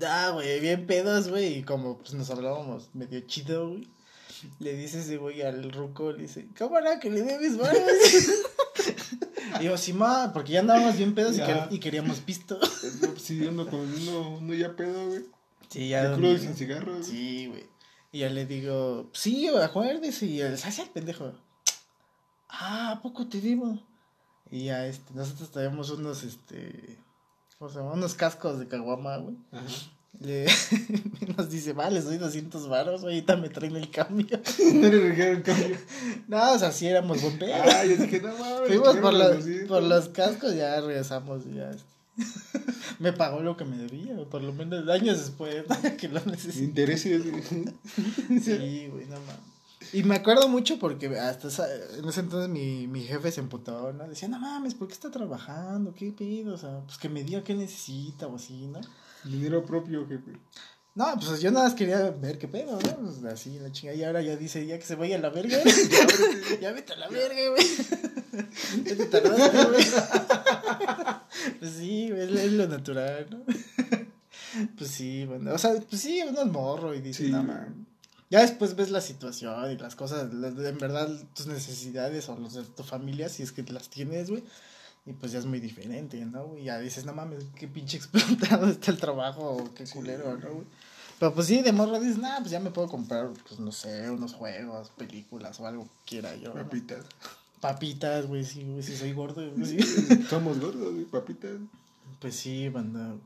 [0.07, 1.59] Ah, güey, bien pedos, güey.
[1.59, 3.88] Y como pues nos hablábamos medio chido, güey.
[4.61, 7.78] Le dice ese güey al ruco, le dice, cámara, que le debes varo.
[9.61, 11.37] y yo, sí, ma, porque ya andábamos bien pedos
[11.70, 12.59] y, queríamos pisto.
[13.16, 15.24] sí, ando con uno, uno ya pedo, güey.
[15.68, 16.11] Sí, ya.
[16.11, 17.02] De crudo sin cigarro.
[17.02, 17.64] Sí, güey.
[18.11, 20.27] Y ya le digo, sí, acuérdese.
[20.27, 21.33] Y él se hace el pendejo.
[22.49, 23.79] Ah, ¿a poco te digo?
[24.51, 26.97] Y ya, este, nosotros traemos unos, este,
[27.59, 27.92] ¿cómo se llama?
[27.92, 29.37] Unos cascos de caguama, güey.
[30.21, 30.47] Le,
[31.37, 34.40] nos dice, vale, les doy 200 varos, ahorita me traen el cambio.
[34.75, 35.77] ¿No le el cambio?
[36.29, 37.55] No, o sea, sí éramos buen pedo.
[37.55, 38.68] Ah, yo dije, no mames.
[38.68, 41.85] Fuimos por, los, por los cascos, ya regresamos, ya, este.
[42.98, 45.64] Me pagó lo que me debía, por lo menos años después
[45.98, 46.64] que lo necesité.
[46.64, 47.22] Intereses.
[48.42, 49.48] sí, güey, no mames.
[49.92, 51.48] Y me acuerdo mucho porque hasta
[51.96, 54.06] en ese entonces mi, mi jefe se emputó, ¿no?
[54.06, 55.94] Decía, no mames, ¿por qué está trabajando?
[55.94, 56.54] ¿Qué pido?
[56.54, 58.80] O sea, pues que me diga qué necesita o así, ¿no?
[59.24, 60.32] Dinero propio, jefe.
[60.94, 62.96] No, pues yo nada más quería ver qué pedo, ¿no?
[62.96, 63.96] Pues así, la chingada.
[63.96, 65.56] Y ahora ya dice, ya que se vaya a la verga.
[66.61, 67.66] ya vete a la verga, güey.
[68.84, 69.84] ya te tardaste, güey.
[71.61, 73.38] pues sí, güey, es lo natural, ¿no?
[74.78, 75.54] pues sí, bueno.
[75.54, 77.87] O sea, pues sí, uno es morro y dice, no, man.
[78.30, 82.62] Ya después ves la situación y las cosas, en verdad, tus necesidades o los de
[82.62, 84.44] tu familia, si es que las tienes, güey.
[85.06, 86.54] Y pues ya es muy diferente, ¿no?
[86.58, 90.66] Y ya dices, no mames, qué pinche explotado está el trabajo, qué culero, ¿no, güey?
[91.18, 94.11] Pero pues sí, de morro dices, nah, pues ya me puedo comprar, pues no sé,
[94.11, 96.52] unos juegos, películas o algo que quiera yo.
[96.52, 97.04] Papitas.
[97.61, 99.83] Papitas, güey, sí, güey, si soy gordo, güey.
[100.29, 101.59] Somos gordos, güey, papitas.
[102.21, 103.16] Pues sí, banda.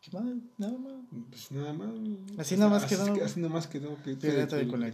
[0.00, 0.24] ¿Qué más?
[0.56, 0.94] Nada más.
[1.28, 1.90] Pues nada más.
[2.38, 3.24] Así nada más quedó.
[3.24, 3.96] Así nada más quedó.
[4.02, 4.92] Que con la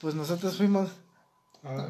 [0.00, 0.90] Pues nosotros fuimos.
[1.62, 1.88] Ah.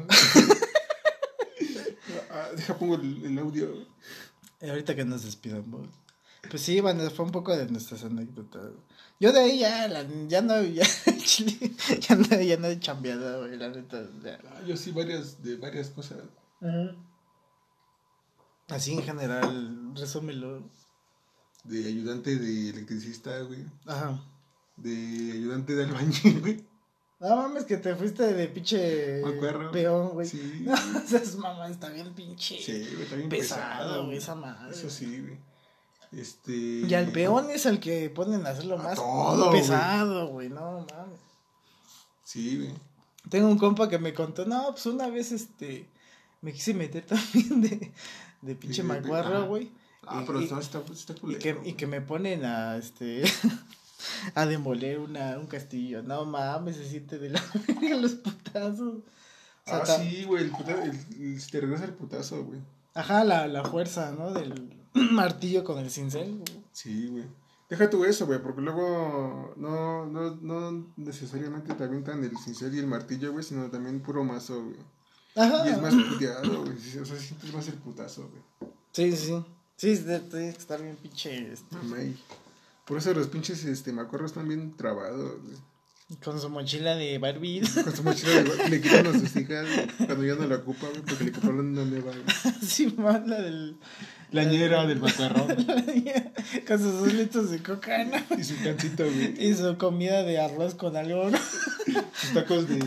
[2.31, 3.69] ah, deja pongo el, el audio.
[4.61, 5.89] Ahorita que nos despidamos.
[6.49, 8.71] Pues sí, bueno, fue un poco de nuestras anécdotas.
[9.19, 10.83] Yo de ahí ya, la, ya no, ya,
[11.99, 14.05] ya no, ya no he chambeado, güey, la neta.
[14.49, 16.17] Ah, yo sí, varias, de varias cosas.
[18.67, 20.69] Así en general, resúmelo.
[21.63, 23.65] De ayudante de electricista, güey.
[23.85, 24.21] Ajá.
[24.75, 26.65] De ayudante de albañil, güey.
[27.19, 29.21] No mames, que te fuiste de pinche
[29.71, 30.27] peón, güey.
[30.27, 30.65] Sí.
[30.65, 32.57] No, esas mamá está bien pinche.
[32.61, 34.75] Sí, güey, está bien pesado, güey, esa madre.
[34.75, 35.39] Eso sí, güey.
[36.11, 36.53] Este.
[36.53, 38.99] Y al peón es el que ponen a hacerlo más
[39.51, 40.49] pesado, güey.
[40.49, 41.19] No mames.
[42.23, 42.73] Sí, güey.
[43.29, 45.87] Tengo un compa que me contó, no, pues una vez este.
[46.41, 47.91] Me quise meter también de,
[48.41, 49.71] de pinche maguarro, güey.
[50.07, 53.23] Ah, pero está, está, está culero, y, que, y que me ponen a este.
[54.35, 56.03] a demoler una, un castillo.
[56.03, 57.43] No mames, se siente de la
[57.99, 58.99] los putazos.
[59.65, 60.51] ah, sí, güey, el,
[61.19, 62.59] el, te regresa el putazo, güey.
[62.93, 64.31] Ajá, la, la fuerza, ¿no?
[64.31, 64.53] Del
[65.11, 66.41] martillo con el cincel.
[66.71, 67.25] Sí, güey.
[67.69, 72.79] Deja tú eso, güey, porque luego no, no, no necesariamente te avientan el cincel y
[72.79, 74.77] el martillo, güey, sino también puro mazo, güey.
[75.35, 75.67] Ajá.
[75.67, 76.77] Y es más puteado, güey.
[77.01, 78.71] O sea, sientes más el putazo, güey.
[78.91, 79.43] Sí, sí.
[79.77, 81.51] Sí, tienes que estar bien pinche.
[81.51, 81.75] Este.
[82.85, 85.57] Por eso los pinches este, macorros están bien trabados, güey.
[86.23, 87.61] Con su mochila de Barbie.
[87.83, 88.69] Con su mochila de Barbie.
[88.69, 91.83] Le quitan a sus hijas cuando ya no la ocupa, güey, porque le compraron una
[91.83, 92.13] nueva.
[92.61, 93.75] sí, más la del
[94.31, 95.47] La ñera del macarrón.
[96.67, 98.17] con sus litros de coca, ¿no?
[98.37, 99.33] Y su cancito, güey.
[99.49, 101.37] Y su comida de arroz con algo, ¿no?
[102.13, 102.77] Sus tacos de.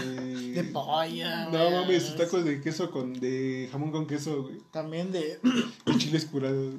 [0.52, 3.12] De polla, No mames, sus tacos de queso con.
[3.14, 4.58] de jamón con queso, güey.
[4.72, 5.38] También de,
[5.86, 6.74] Y chiles curados.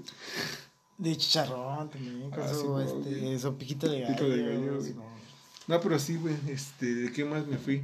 [0.98, 2.30] de chicharrón, también.
[2.30, 3.40] Con Ah, sí, su, no, este, güey.
[3.40, 4.16] su piquito de gallo.
[4.16, 4.84] Pico de gallo, güey.
[4.88, 5.04] sí, no.
[5.68, 6.36] No, pero sí, güey.
[6.50, 7.84] Este, ¿de qué más me fui?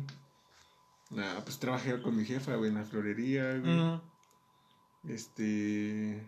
[1.11, 4.01] Nah, pues trabajé con mi jefa, güey, en la florería, güey.
[5.07, 6.21] Este.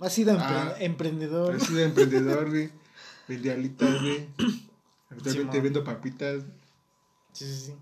[0.00, 1.54] Has sido empre- Ah, emprendedor.
[1.56, 2.70] He sido emprendedor, güey.
[3.28, 4.28] Vendí alitas, güey.
[5.10, 5.62] Actualmente Simón.
[5.62, 6.42] vendo papitas.
[7.32, 7.74] Sí, sí, sí.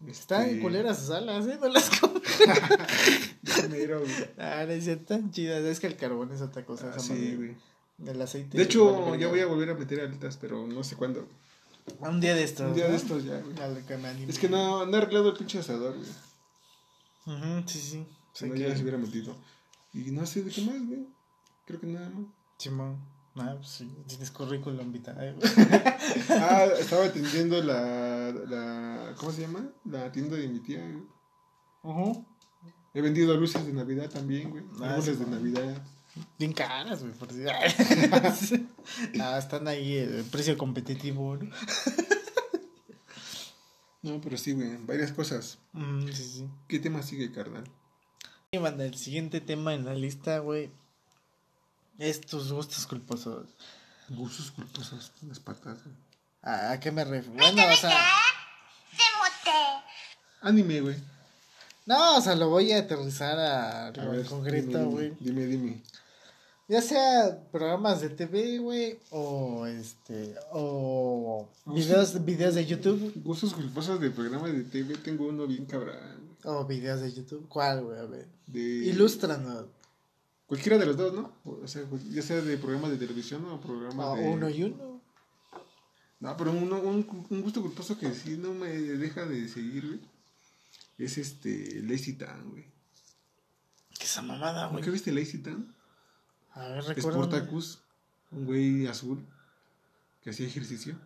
[0.00, 0.10] Este...
[0.10, 1.58] Están en culeras sus alas, ¿eh?
[1.60, 1.88] No las
[3.70, 4.12] mero, güey.
[4.38, 5.62] Ah, no es tan chidas.
[5.62, 6.86] Es que el carbón es otra cosa.
[6.88, 7.56] Ah, esa sí, güey.
[8.04, 8.58] El aceite.
[8.58, 11.28] De hecho, vale, ya voy a volver a meter alitas, pero no sé cuándo.
[12.00, 12.68] Un día de estos.
[12.68, 12.90] Un día ¿no?
[12.90, 13.58] de estos ya, güey.
[13.60, 14.30] A lo que me anime.
[14.30, 17.38] Es que no, no he arreglado el pinche asador, güey.
[17.38, 18.06] Ujú, sí, sí.
[18.32, 19.36] Si no, que- ya se hubiera metido.
[19.94, 21.06] Y no sé de qué más, güey.
[21.66, 22.26] Creo que nada más.
[22.58, 22.98] Simón.
[23.34, 23.90] Ah, pues sí.
[24.06, 25.34] Tienes currículum vitae.
[26.28, 29.14] Ah, estaba atendiendo la, la.
[29.16, 29.70] ¿Cómo se llama?
[29.84, 31.04] La tienda de mi tía, güey.
[31.82, 32.26] Ujú.
[32.94, 34.64] He vendido luces de Navidad también, güey.
[34.82, 35.30] Ah, sí, de man.
[35.30, 35.82] Navidad.
[36.38, 37.44] Bien caras, güey, por si.
[39.20, 41.50] ah, están ahí el precio competitivo, ¿no?
[44.02, 44.76] No, pero sí, güey.
[44.84, 45.58] Varias cosas.
[45.72, 46.48] Mm, sí, sí.
[46.68, 47.64] ¿Qué tema sigue, carnal?
[48.50, 50.70] Y manda, el siguiente tema en la lista, güey,
[51.98, 53.48] es tus gustos culposos.
[54.08, 55.12] Gustos culposos.
[55.26, 55.78] Las patas.
[56.42, 57.36] ¿A, qué me refiero?
[57.36, 58.00] Bueno, o sea,
[60.40, 60.96] Anime, güey.
[61.86, 65.12] no, o sea, lo voy a aterrizar a ver, concreto, dime, güey.
[65.20, 65.82] Dime, dime.
[66.68, 74.00] Ya sea programas de TV, güey, o este, o videos, videos de YouTube, Gustos culposos
[74.00, 74.96] de programas de TV.
[74.96, 75.96] Tengo uno bien cabrón.
[76.44, 77.46] o videos de YouTube.
[77.48, 77.98] ¿Cuál, güey?
[77.98, 78.26] A ver.
[78.46, 78.60] De...
[78.60, 79.66] Ilústranos.
[80.52, 81.32] Cualquiera de los dos, ¿no?
[81.44, 84.28] O sea, ya sea de programas de televisión o programas Ah, de...
[84.28, 85.00] Uno y uno.
[86.20, 90.00] No, pero uno, un, un gusto culposo que sí no me deja de seguir, güey.
[90.98, 92.66] Es este, Lazy Town, güey.
[93.98, 94.82] ¿Qué esa mamada, güey?
[94.82, 95.74] ¿Nunca viste Lazy Town?
[96.52, 97.18] A ver, recuerda.
[97.18, 97.78] Sportacus,
[98.30, 99.26] un güey azul
[100.22, 100.98] que hacía ejercicio.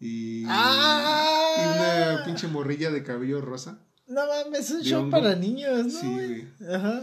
[0.00, 1.54] Y, ¡Ah!
[1.58, 3.78] y una pinche morrilla de cabello rosa.
[4.08, 6.00] No mames, es un show para niños, ¿no?
[6.00, 6.48] Sí, güey?
[6.74, 7.02] Ajá.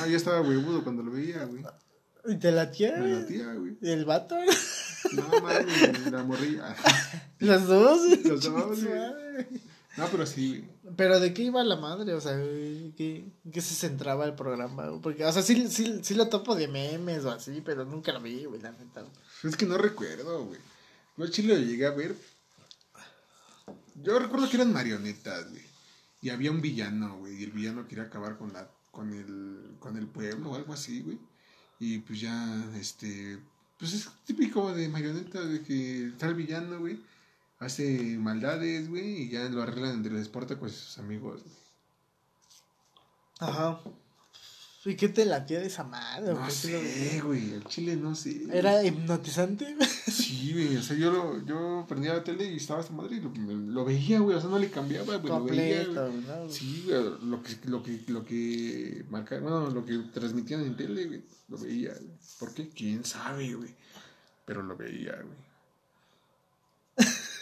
[0.00, 1.62] Ah, yo estaba huevudo cuando lo veía, güey.
[2.28, 2.96] ¿Y te la tía?
[2.96, 3.76] Me latía, güey.
[3.80, 4.34] ¿Y el vato?
[5.12, 6.74] No mames, la morrilla.
[7.38, 8.00] Los dos.
[8.24, 9.46] Los dos, güey.
[9.98, 10.94] No, pero sí, güey.
[10.96, 12.14] Pero ¿de qué iba la madre?
[12.14, 14.98] O sea, ¿qué, ¿en qué se centraba el programa?
[15.02, 18.20] Porque, o sea, sí, sí, sí lo topo de memes o así, pero nunca lo
[18.20, 19.04] vi, güey, la neta.
[19.44, 20.60] Es que no recuerdo, güey.
[21.18, 22.14] No, chile lo llegué a ver.
[24.02, 25.62] Yo recuerdo que eran marionetas, güey.
[26.26, 27.40] Y había un villano, güey.
[27.40, 31.00] Y el villano quería acabar con la, con el, con el pueblo o algo así,
[31.02, 31.20] güey.
[31.78, 33.38] Y pues ya, este,
[33.78, 37.00] pues es típico de marionetas, de que el villano, güey.
[37.60, 39.22] Hace maldades, güey.
[39.22, 41.42] Y ya lo arreglan entre el Sportaco con sus amigos.
[43.38, 43.80] Ajá.
[44.86, 46.32] ¿Y qué te latía de esa madre?
[46.32, 47.54] No ¿Por qué lo sé, güey.
[47.54, 48.46] El chile no sé.
[48.52, 49.76] ¿Era hipnotizante?
[50.06, 53.20] Sí, güey, o sea, yo, lo, yo prendía la tele y estaba esta madre y
[53.20, 55.84] lo, lo veía, güey, o sea, no le cambiaba, güey, lo veía.
[56.48, 61.06] Sí, güey, lo que, lo que, lo que marca, bueno, lo que transmitían en tele,
[61.06, 61.92] güey, lo veía.
[62.38, 62.68] ¿Por qué?
[62.68, 63.74] ¿Quién sabe, güey?
[64.44, 65.46] Pero lo veía, güey.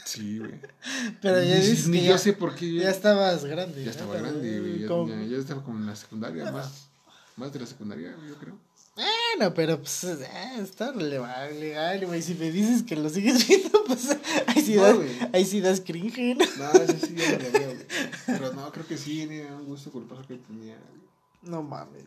[0.05, 0.61] Sí, güey.
[1.23, 2.73] Pero ya dices ni que yo ya, sé por qué.
[2.73, 3.81] ya estabas grande.
[3.81, 3.91] ya ¿no?
[3.91, 6.89] estaba grande, güey, ya, ya estaba como en la secundaria, más,
[7.37, 8.59] más de la secundaria, yo creo.
[8.97, 10.29] Bueno, pero pues eh,
[10.61, 12.23] está legal, güey.
[12.23, 14.09] Si me dices que lo sigues viendo, pues
[14.47, 14.99] ahí sí, No, das,
[15.33, 16.45] ahí sí das cringe, ¿no?
[16.59, 17.87] No, ese sí lo veo, güey.
[18.27, 21.03] Pero no, creo que sí, era un gusto culposo que tenía, güey.
[21.43, 22.05] No mames,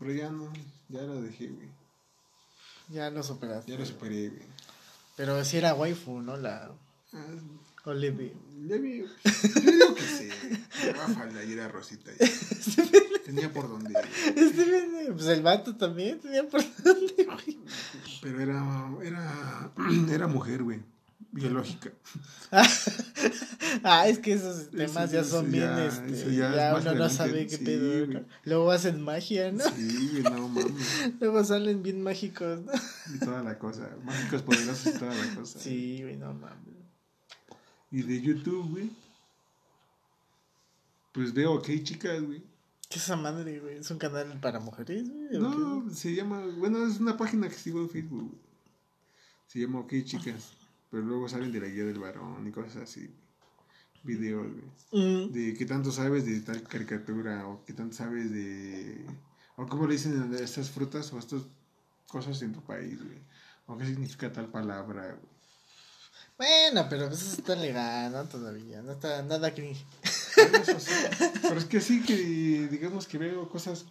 [0.00, 0.52] Pero ya no,
[0.88, 1.68] ya lo dejé, güey.
[2.88, 3.70] ya lo superaste.
[3.70, 4.42] Ya lo superé, güey.
[5.16, 6.36] Pero si era waifu, ¿no?
[6.36, 6.70] La
[7.84, 8.32] Ah, Olivia.
[8.68, 9.06] ya vi, yo
[9.72, 10.28] digo que sí,
[11.14, 12.10] falda y era rosita.
[12.18, 12.26] ya.
[13.24, 14.38] Tenía por donde ir.
[14.38, 17.58] Este pues el vato también tenía por dónde, güey.
[18.22, 19.70] Pero era, era,
[20.12, 20.80] era mujer, güey.
[21.32, 21.92] Biológica.
[23.84, 27.08] Ah, es que esos temas ya eso son bien, ya- este, ya, ya uno no
[27.08, 28.24] sabe qué sí, pedo, ¿no?
[28.44, 29.62] Luego hacen magia, ¿no?
[29.76, 30.74] Sí, no mames.
[31.20, 32.72] Luego salen bien mágicos, ¿no?
[33.14, 33.88] Y toda la cosa.
[34.04, 35.58] Mágicos poderosos y toda la cosa.
[35.60, 36.79] Sí, güey, no mames.
[37.90, 38.90] Y de YouTube, güey.
[41.12, 42.42] Pues veo ok, chicas, güey.
[42.88, 43.76] ¿Qué es esa madre, güey?
[43.78, 45.36] ¿Es un canal para mujeres, güey?
[45.36, 45.94] ¿O No, qué?
[45.94, 46.44] se llama.
[46.58, 48.40] Bueno, es una página que sigo en Facebook, güey.
[49.46, 50.52] Se llama Ok, chicas.
[50.90, 53.10] Pero luego salen de la guía del varón y cosas así.
[54.02, 55.04] Videos, güey.
[55.26, 59.04] Mm, De qué tanto sabes de tal caricatura o qué tanto sabes de.
[59.56, 61.42] O cómo le dicen a estas frutas o estas
[62.08, 63.18] cosas en tu país, güey.
[63.66, 65.29] O qué significa tal palabra, güey.
[66.40, 68.24] Bueno, pero pues eso está legal, ¿no?
[68.24, 69.84] Todavía, no está nada cringe.
[70.02, 70.90] Eso sí.
[71.42, 72.16] Pero es que sí que,
[72.66, 73.84] digamos que veo cosas...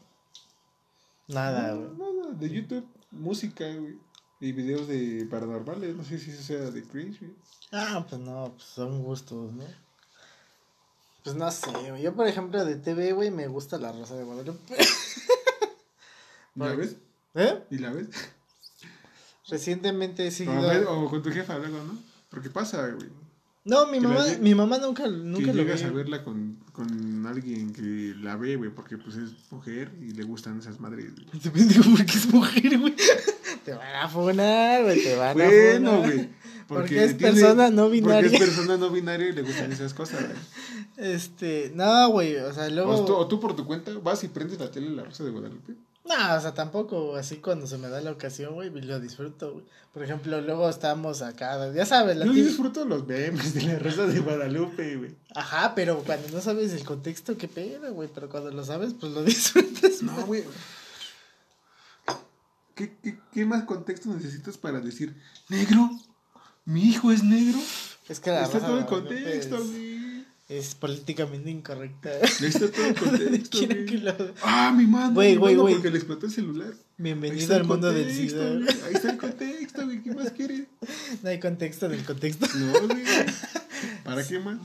[1.28, 2.12] Nada, no, güey.
[2.16, 4.00] Nada, de YouTube, música, güey.
[4.40, 7.36] Y videos de paranormales, no sé si eso sea de cringe, güey.
[7.72, 9.66] Ah, pues no, pues son gustos, ¿no?
[11.24, 12.02] Pues no sé, güey.
[12.02, 14.76] Yo, por ejemplo, de TV, güey, me gusta La Rosa de Guadalupe.
[16.56, 16.96] ¿Y la ves?
[17.36, 17.64] ¿Eh?
[17.70, 18.08] ¿Y la ves?
[19.48, 22.09] Recientemente he o con tu jefa luego, ¿no?
[22.30, 23.10] Porque pasa, güey.
[23.66, 25.88] No, mi que la mamá, ve- mi mamá nunca, Que nunca lo llegas ve.
[25.90, 30.24] a verla con, con alguien que la ve, güey, porque pues es mujer y le
[30.24, 31.14] gustan esas madres.
[31.14, 31.40] güey.
[31.42, 32.96] Te pendejo porque es mujer, güey.
[33.66, 36.14] Te van a funar, güey, te van a Bueno, funar.
[36.16, 36.30] güey.
[36.68, 38.30] Porque es persona no binaria.
[38.32, 41.14] Porque es persona no binaria y le gustan esas cosas, güey.
[41.14, 42.92] Este, no, güey, o sea, luego...
[42.96, 45.32] O tú, o tú por tu cuenta vas y prendes la tele La Rosa de
[45.32, 45.74] Guadalupe.
[46.10, 49.66] No, o sea, tampoco, así cuando se me da la ocasión, güey, lo disfruto, güey.
[49.94, 54.08] Por ejemplo, luego estamos acá, ya sabes, la Yo disfruto los memes de La Rosa
[54.08, 55.16] de Guadalupe, güey.
[55.36, 59.12] Ajá, pero cuando no sabes el contexto, qué pena, güey, pero cuando lo sabes, pues
[59.14, 60.02] lo disfrutas.
[60.02, 60.44] No, güey.
[62.74, 65.16] ¿Qué, qué, ¿Qué más contexto necesitas para decir,
[65.48, 65.92] negro?
[66.66, 67.60] ¿Mi hijo es negro?
[68.08, 69.89] Es que la Está Rosa todo el contexto, güey.
[70.50, 72.12] Es políticamente incorrecta.
[72.22, 75.14] Está todo el contexto, Quieren que lo- Ah, mi mano.
[75.14, 75.76] Güey, güey, güey.
[75.76, 76.74] Porque le explotó el celular.
[76.98, 78.46] Bienvenido al mundo del SIDA.
[78.56, 78.68] güey.
[78.88, 80.02] Ahí está el contexto, güey.
[80.02, 80.64] ¿Qué más quieres?
[81.24, 82.48] No hay contexto del contexto.
[82.58, 83.04] No, güey.
[84.04, 84.58] ¿Para qué más?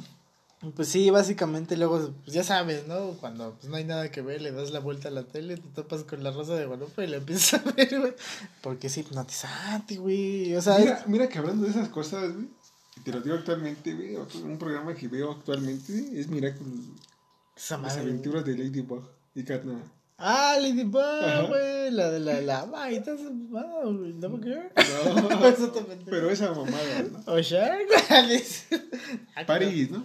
[0.74, 3.08] Pues sí, básicamente luego, pues ya sabes, ¿no?
[3.20, 5.68] Cuando pues, no hay nada que ver, le das la vuelta a la tele, te
[5.68, 8.14] topas con la Rosa de Guadalupe y la empiezas a ver, güey.
[8.62, 10.56] Porque es hipnotizante, güey.
[10.56, 12.46] O sea, Mira, mira que hablando de esas cosas, güey.
[12.96, 14.16] Y Te lo digo actualmente, güey.
[14.42, 16.66] Un programa que veo actualmente es Miracle.
[17.56, 18.02] esa Las madre.
[18.10, 19.02] aventuras de Ladybug
[19.34, 19.82] y Catnap.
[20.16, 21.90] Ah, Ladybug, güey.
[21.90, 22.90] La de la lava.
[22.92, 24.12] Y estás mamada, güey.
[24.14, 24.62] ¿No me quiero?
[24.76, 26.04] No, Exactamente.
[26.08, 27.32] pero esa mamada, ¿no?
[27.32, 28.42] O Shark, güey.
[29.34, 30.04] Ah, París, ¿no?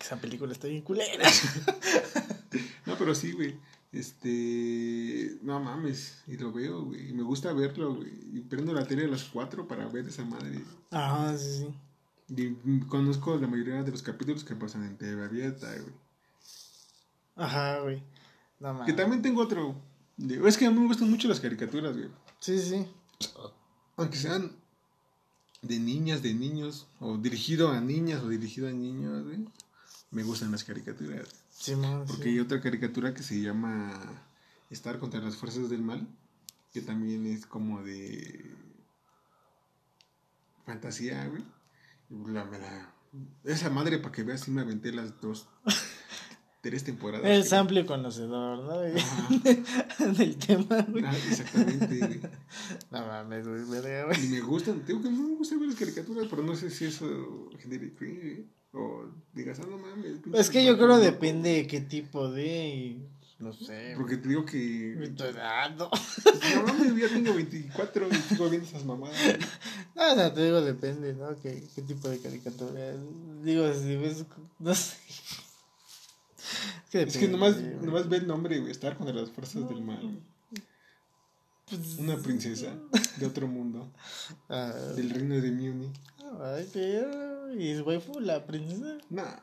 [0.00, 1.28] Esa película está bien culera.
[2.86, 3.54] No, pero sí, güey.
[3.92, 5.36] Este.
[5.42, 6.18] No mames.
[6.26, 7.10] Y lo veo, güey.
[7.10, 8.10] Y me gusta verlo, güey.
[8.32, 10.60] Y prendo la tele a las 4 para ver esa madre.
[10.90, 11.66] Ajá, sí, sí.
[12.28, 12.54] Y
[12.86, 15.94] conozco la mayoría de los capítulos que pasan en TV abierta, güey.
[17.36, 18.02] Ajá, güey.
[18.60, 18.84] No.
[18.84, 19.74] Que también tengo otro.
[20.44, 22.10] Es que a mí me gustan mucho las caricaturas, güey.
[22.40, 22.86] Sí, sí.
[23.96, 24.52] Aunque sean
[25.62, 29.48] de niñas, de niños, o dirigido a niñas o dirigido a niños, güey.
[30.10, 31.28] Me gustan las caricaturas.
[31.50, 32.28] Simón, Porque sí.
[32.30, 33.92] hay otra caricatura que se llama
[34.70, 36.06] Estar contra las fuerzas del mal,
[36.72, 38.54] que también es como de
[40.66, 41.44] fantasía, güey.
[42.10, 42.94] La- me la-
[43.44, 45.48] Esa madre, para que veas, sí me aventé las dos,
[46.60, 47.26] tres temporadas.
[47.26, 47.60] Es güey.
[47.60, 48.78] amplio conocedor, ¿no?
[50.18, 51.04] Del tema, güey.
[51.04, 52.20] Ah, exactamente, güey.
[52.90, 53.62] No mames, güey.
[54.24, 56.86] Y me gustan, tengo que no me gusta ver las caricaturas, pero no sé si
[56.86, 57.50] eso
[57.96, 60.20] cringe, o digas, ah, no mames.
[60.34, 61.00] Es que yo creo loco".
[61.00, 62.98] depende de qué tipo de.
[63.38, 63.94] No sé.
[63.96, 64.94] Porque te digo que.
[64.96, 65.14] güey.
[65.14, 65.90] Tu edad, no.
[66.54, 69.16] No mames, ya tengo 24 y sigo viendo esas mamadas.
[69.94, 71.34] No, o sea, te digo, depende, ¿no?
[71.40, 72.94] ¿Qué, qué tipo de caricatura?
[73.42, 74.24] Digo, si ves.
[74.60, 74.96] No sé.
[76.92, 80.20] Es que nomás, nomás ve el nombre, güey, estar contra las fuerzas del mal.
[81.68, 82.74] Pues, Una princesa
[83.18, 83.92] de otro mundo,
[84.48, 85.92] ah, del reino de Muni.
[86.40, 87.52] Ay, pero.
[87.54, 88.98] ¿Y es waifu la princesa?
[89.10, 89.36] Nah,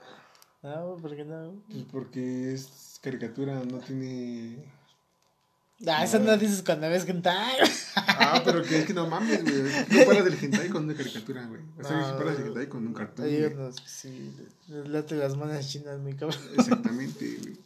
[0.63, 1.61] No, ¿por qué no?
[1.69, 4.63] pues porque es caricatura, no tiene.
[5.85, 7.57] Ah, eso no dices cuando ves hentai.
[7.97, 9.55] Ah, pero que es que no mames, güey.
[9.99, 11.61] No paras del hentai con una caricatura, güey.
[11.77, 13.25] O sea, No, sí paras del hentai con un cartón.
[13.25, 14.33] Hay unos sí,
[14.67, 16.39] late las manos chinas, muy cabrón.
[16.57, 17.57] Exactamente, güey.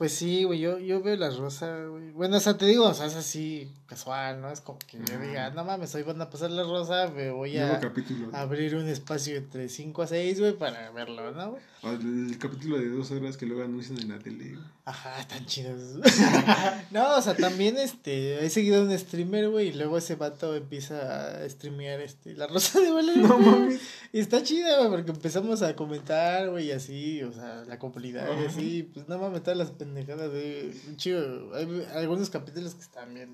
[0.00, 2.10] Pues sí, güey, yo, yo veo la rosa, güey.
[2.12, 4.50] Bueno, o sea, te digo, o sea, es así, casual, ¿no?
[4.50, 7.58] Es como que yo diga, no mames, hoy van a pasar la rosa, me voy
[7.58, 8.30] a capítulo.
[8.32, 11.58] abrir un espacio entre 5 a 6, güey, para verlo, ¿no?
[11.82, 14.52] O El, el capítulo de dos horas que luego anuncian en la tele.
[14.54, 14.64] güey.
[14.86, 15.98] Ajá, tan chidos.
[16.90, 20.56] no, o sea, también, este, he seguido a un streamer, güey, y luego ese vato
[20.56, 23.28] empieza a streamear, este, la rosa de Valero.
[23.28, 23.80] No mames.
[24.12, 28.26] Y está chida, güey, porque empezamos a comentar, güey, y así, o sea, la comunidad,
[28.42, 31.54] y así, pues no mames, todas las pendejadas de chido.
[31.54, 33.30] Hay algunos capítulos que están bien.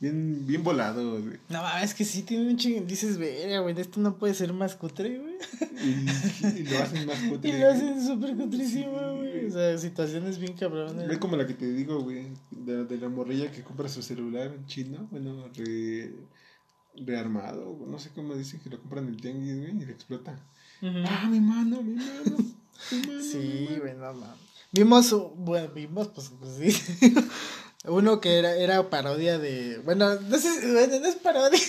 [0.00, 1.38] Bien, bien volado, güey.
[1.48, 2.84] No es que sí tiene un chingo.
[2.84, 5.34] Dices, verga, güey, esto no puede ser más cutre, güey.
[5.84, 7.50] Y, y lo hacen más cutre.
[7.56, 9.46] Y lo hacen súper cutrísimo, Sí, güey.
[9.46, 11.08] O sea, situaciones bien cabronas.
[11.08, 14.52] Es como la que te digo, güey, de, de la morrilla que compra su celular
[14.66, 16.12] chino, bueno, re,
[16.96, 20.36] rearmado, no sé cómo dicen que lo compran en tianguis, güey, y le explota.
[20.82, 22.36] ¡Ah, mi mano, mi mano!
[22.90, 23.80] mi mano, Sí, mano".
[23.82, 24.51] güey, no mames.
[24.72, 27.14] Vimos, bueno, vimos, pues, pues sí.
[27.84, 29.78] Uno que era, era parodia de.
[29.84, 31.60] Bueno, no sé, bueno, no es parodia,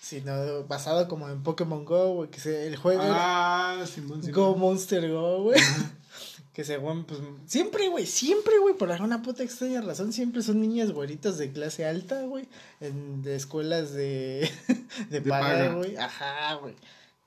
[0.00, 2.30] Sino basado como en Pokémon Go, güey.
[2.30, 3.02] Que se, el juego.
[3.04, 3.84] Ah,
[4.32, 5.60] Go Monster Go, güey.
[6.54, 7.20] que según, pues.
[7.46, 11.84] Siempre, güey, siempre, güey, por alguna puta extraña razón, siempre son niñas güeritas de clase
[11.84, 12.48] alta, güey.
[12.80, 14.50] En de escuelas de.
[15.10, 15.96] de, de paga, güey.
[15.96, 16.74] Ajá, güey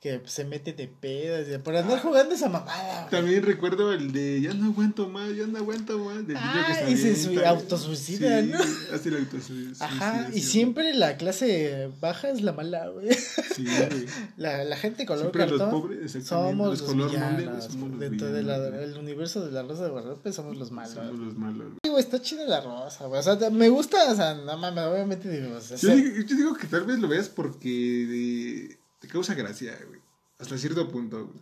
[0.03, 3.07] que se mete de pedas, por andar jugando esa mamada.
[3.09, 6.27] También recuerdo el de ya no aguanto más, ya no aguanto más.
[6.27, 8.59] Del ah, que y se autosuicida, ¿no?
[8.93, 9.85] Así la autosuicida.
[9.85, 13.13] Ajá, y siempre la clase baja es la mala, güey.
[13.13, 14.05] Sí, güey.
[14.35, 15.71] La, la gente color siempre cartón.
[15.71, 20.33] Los pobres, somos los, color villanos, somos Dentro del universo de la Rosa de Guadalupe
[20.33, 20.95] somos los malos.
[20.95, 21.67] Somos los malos.
[21.81, 23.21] Sí, güey, está chida la rosa, güey.
[23.21, 25.55] O sea, me gusta, o sea, no mames, obviamente digo.
[25.55, 27.69] O sea, yo, digo yo digo que tal vez lo veas porque.
[27.69, 29.99] De te causa gracia, güey.
[30.39, 31.39] Hasta cierto punto, güey.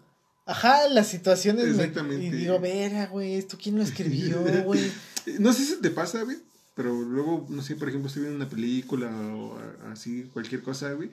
[0.47, 1.67] Ajá, las situaciones.
[1.67, 2.25] Exactamente.
[2.25, 4.91] y digo, verga, güey, ¿esto quién lo escribió, güey?
[5.37, 6.37] no sé si te pasa, güey.
[6.73, 9.59] Pero luego, no sé, por ejemplo, estoy viendo una película o
[9.91, 11.11] así, cualquier cosa, güey.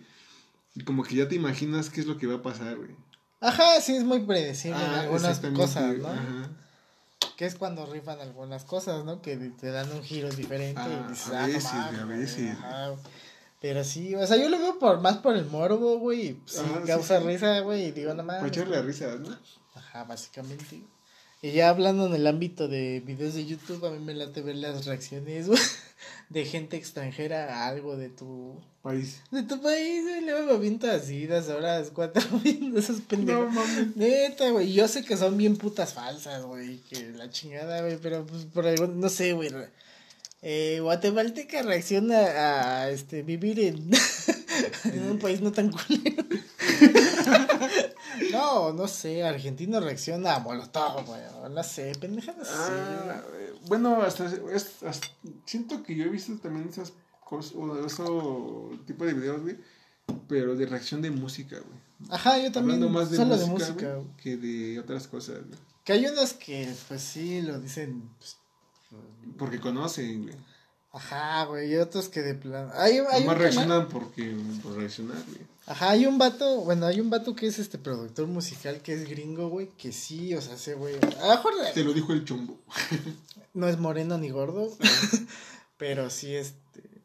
[0.75, 2.97] Y como que ya te imaginas qué es lo que va a pasar, güey.
[3.41, 6.09] Ajá, sí, es muy predecible en ah, algunas cosas, ¿no?
[6.09, 6.51] Ajá.
[7.37, 9.21] Que es cuando rifan algunas cosas, ¿no?
[9.21, 12.57] Que te dan un giro diferente y ah, dices, a ah, veces, a veces.
[13.61, 16.37] Pero sí, o sea, yo lo veo por más por el morbo, güey.
[16.47, 17.87] Sí, causa risa, güey.
[17.87, 18.37] Y digo, nada más.
[18.37, 19.37] Para echarle risa, ¿no?
[19.75, 20.83] Ajá, básicamente.
[21.43, 24.57] Y ya hablando en el ámbito de videos de YouTube, a mí me late ver
[24.57, 25.61] las reacciones, güey,
[26.31, 29.23] de gente extranjera a algo de tu país.
[29.31, 30.21] De tu país, güey.
[30.25, 33.43] Luego me aviento así, dos horas, cuatro, viendo esas pendejas.
[33.43, 33.97] No mames.
[33.97, 34.73] Neta, güey.
[34.73, 36.79] Yo sé que son bien putas falsas, güey.
[36.83, 37.99] Que la chingada, güey.
[37.99, 39.51] Pero pues por algo, no sé, güey
[40.43, 43.91] eh, Guatemalteca reacciona a, este vivir en,
[44.85, 46.25] en un país no tan culero.
[48.33, 51.21] no, no sé, Argentina reacciona a Molotov, güey,
[51.51, 53.23] no sé, pendejadas ah,
[53.67, 54.31] Bueno, hasta,
[55.45, 56.93] siento que yo he visto también esas
[57.25, 58.05] cosas, o ese
[58.87, 59.57] tipo de videos, güey,
[60.29, 61.89] pero de reacción de música, güey.
[62.11, 62.83] Ajá, yo también.
[62.83, 65.59] Hablando más de música, de música que de otras cosas, güey.
[65.85, 68.38] Que hay unos que, pues sí, lo dicen, pues,
[69.37, 70.35] porque conocen, güey.
[70.91, 72.71] Ajá, güey, y otros que de plan.
[72.75, 75.47] Hay, hay más reaccionan porque por reaccionar, güey.
[75.67, 79.09] Ajá, hay un vato, bueno, hay un vato que es este productor musical que es
[79.09, 80.95] gringo, güey, que sí, o sea, ese güey.
[81.75, 82.59] Te lo dijo el chombo.
[83.55, 84.75] no es moreno ni gordo,
[85.77, 86.59] pero sí, este.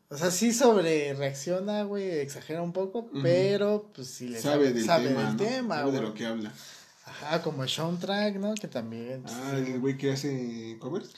[0.09, 4.85] O sea, sí sobre reacciona, güey, exagera un poco, pero pues sí le sabe, del
[4.85, 6.53] sabe tema, del tema, sabe de lo que habla.
[7.05, 8.53] Ajá, como Track, ¿no?
[8.53, 9.23] Que también.
[9.27, 11.09] Ah, el güey que hace covers.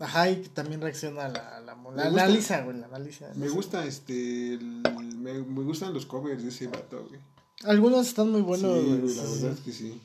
[0.00, 3.32] Ajá, y también reacciona a la, la, la analiza, güey, la analiza.
[3.34, 4.82] Me gusta, este, el,
[5.18, 7.20] me, me, gustan los covers de ese vato, güey.
[7.64, 9.16] Algunos están muy buenos, güey.
[9.16, 10.00] la verdad es que sí.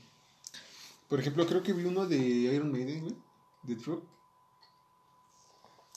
[1.07, 3.15] Por ejemplo, creo que vi uno de Iron Maiden, güey,
[3.63, 4.03] de Truck.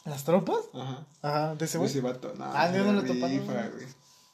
[0.04, 0.58] ¿Las tropas?
[0.74, 1.06] Ajá.
[1.22, 1.90] Ajá, de ese güey.
[1.90, 2.44] De ese vato, no.
[2.44, 3.46] Ah, no, no lo toparon.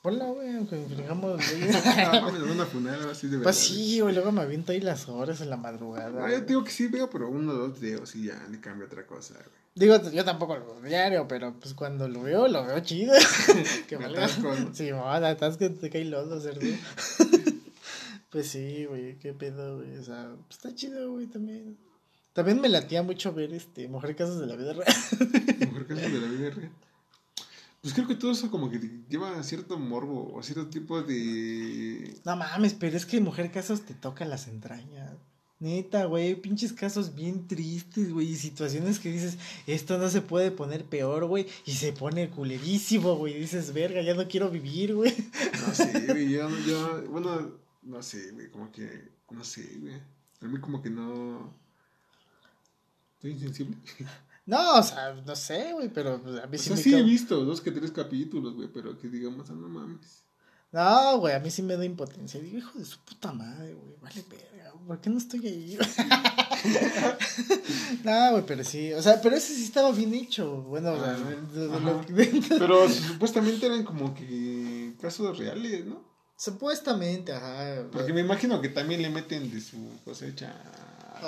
[0.02, 1.40] Ponla, güey, aunque infringamos.
[2.42, 3.44] no una así de verdad.
[3.44, 6.10] Pues sí, güey, luego me aviento ahí las horas en la madrugada.
[6.10, 8.86] No, yo digo que sí veo, pero uno o dos videos y ya le cambio
[8.86, 9.62] otra cosa, güey.
[9.74, 13.14] Digo, yo tampoco lo veo diario, pero pues cuando lo veo, lo veo chido.
[13.88, 14.52] que me atasco.
[14.72, 16.60] Sí, mamá, atasco, te cae lodo, cerdo.
[18.30, 19.98] pues sí, güey, qué pedo, güey.
[19.98, 21.78] O sea, pues está chido, güey, también.
[22.32, 24.94] También me latía mucho ver este Mujer Casos de la Vida Real.
[25.70, 26.72] Mujer Casos de la Vida Real.
[27.82, 28.78] Pues creo que todo eso como que
[29.08, 32.20] lleva cierto morbo o cierto tipo de...
[32.24, 35.10] No mames, pero es que Mujer Casos te toca las entrañas.
[35.58, 40.50] Neta, güey, pinches casos bien tristes, güey, y situaciones que dices, esto no se puede
[40.50, 45.14] poner peor, güey, y se pone culerísimo, güey, dices, verga, ya no quiero vivir, güey.
[45.64, 47.52] No sé, güey, yo, yo, bueno,
[47.82, 49.94] no sé, güey, como que, no sé, güey,
[50.40, 51.54] a mí como que no...
[53.14, 53.76] Estoy insensible.
[54.44, 57.44] No, o sea, no sé, güey, pero a mí sí o sea, sí he visto
[57.44, 60.24] dos que tres capítulos, güey, pero que digamos, ah, no mames.
[60.72, 62.40] No, güey, a mí sí me da impotencia.
[62.40, 65.78] Digo, hijo de su puta madre, güey, vale verga, ¿por qué no estoy ahí?
[68.04, 70.62] no, güey, pero sí, o sea, pero ese sí estaba bien hecho.
[70.62, 71.16] Bueno, ah,
[72.48, 76.02] pero supuestamente eran como que casos reales, ¿no?
[76.36, 77.86] Supuestamente, ajá.
[77.92, 80.52] Porque me imagino que también le meten de su cosecha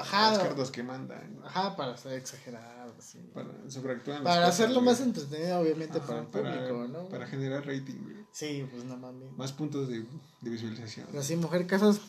[0.01, 1.41] ajá, las cartas que mandan.
[1.45, 3.19] Ajá, para ser exagerado, sí.
[3.33, 7.09] Para sobreactuar Para hacerlo más entretenido, obviamente, para el público, ¿no?
[7.09, 8.17] Para generar rating, güey.
[8.33, 9.33] Sí, pues no mames.
[9.37, 10.05] Más puntos de,
[10.41, 11.07] de visualización.
[11.17, 12.01] Así, Mujer Casas,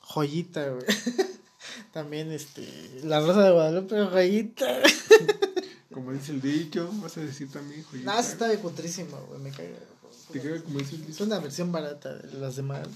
[0.00, 0.84] joyita, güey.
[1.92, 2.66] También, este,
[3.04, 4.66] La Rosa de Guadalupe, joyita.
[5.92, 8.12] como dice el dicho, vas a decir también joyita.
[8.12, 9.74] No, está de putrísima, güey, me cae.
[10.32, 11.12] Te cae como dice el dicho.
[11.12, 12.88] Es una versión barata de las demás.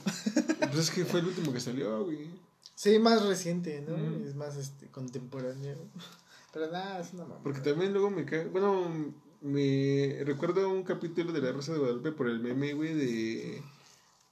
[0.58, 2.28] pues es que fue el último que salió, güey.
[2.74, 3.96] Sí, más reciente, ¿no?
[4.26, 5.76] Es más este, contemporáneo.
[6.52, 7.40] Pero nada, es una mamá.
[7.42, 8.46] Porque también luego me cae.
[8.46, 13.62] Bueno, me recuerdo un capítulo de La Rosa de Guadalupe por el meme, güey, de.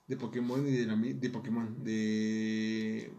[0.07, 0.97] De Pokémon y de la.
[0.97, 1.83] De Pokémon.
[1.85, 3.13] De.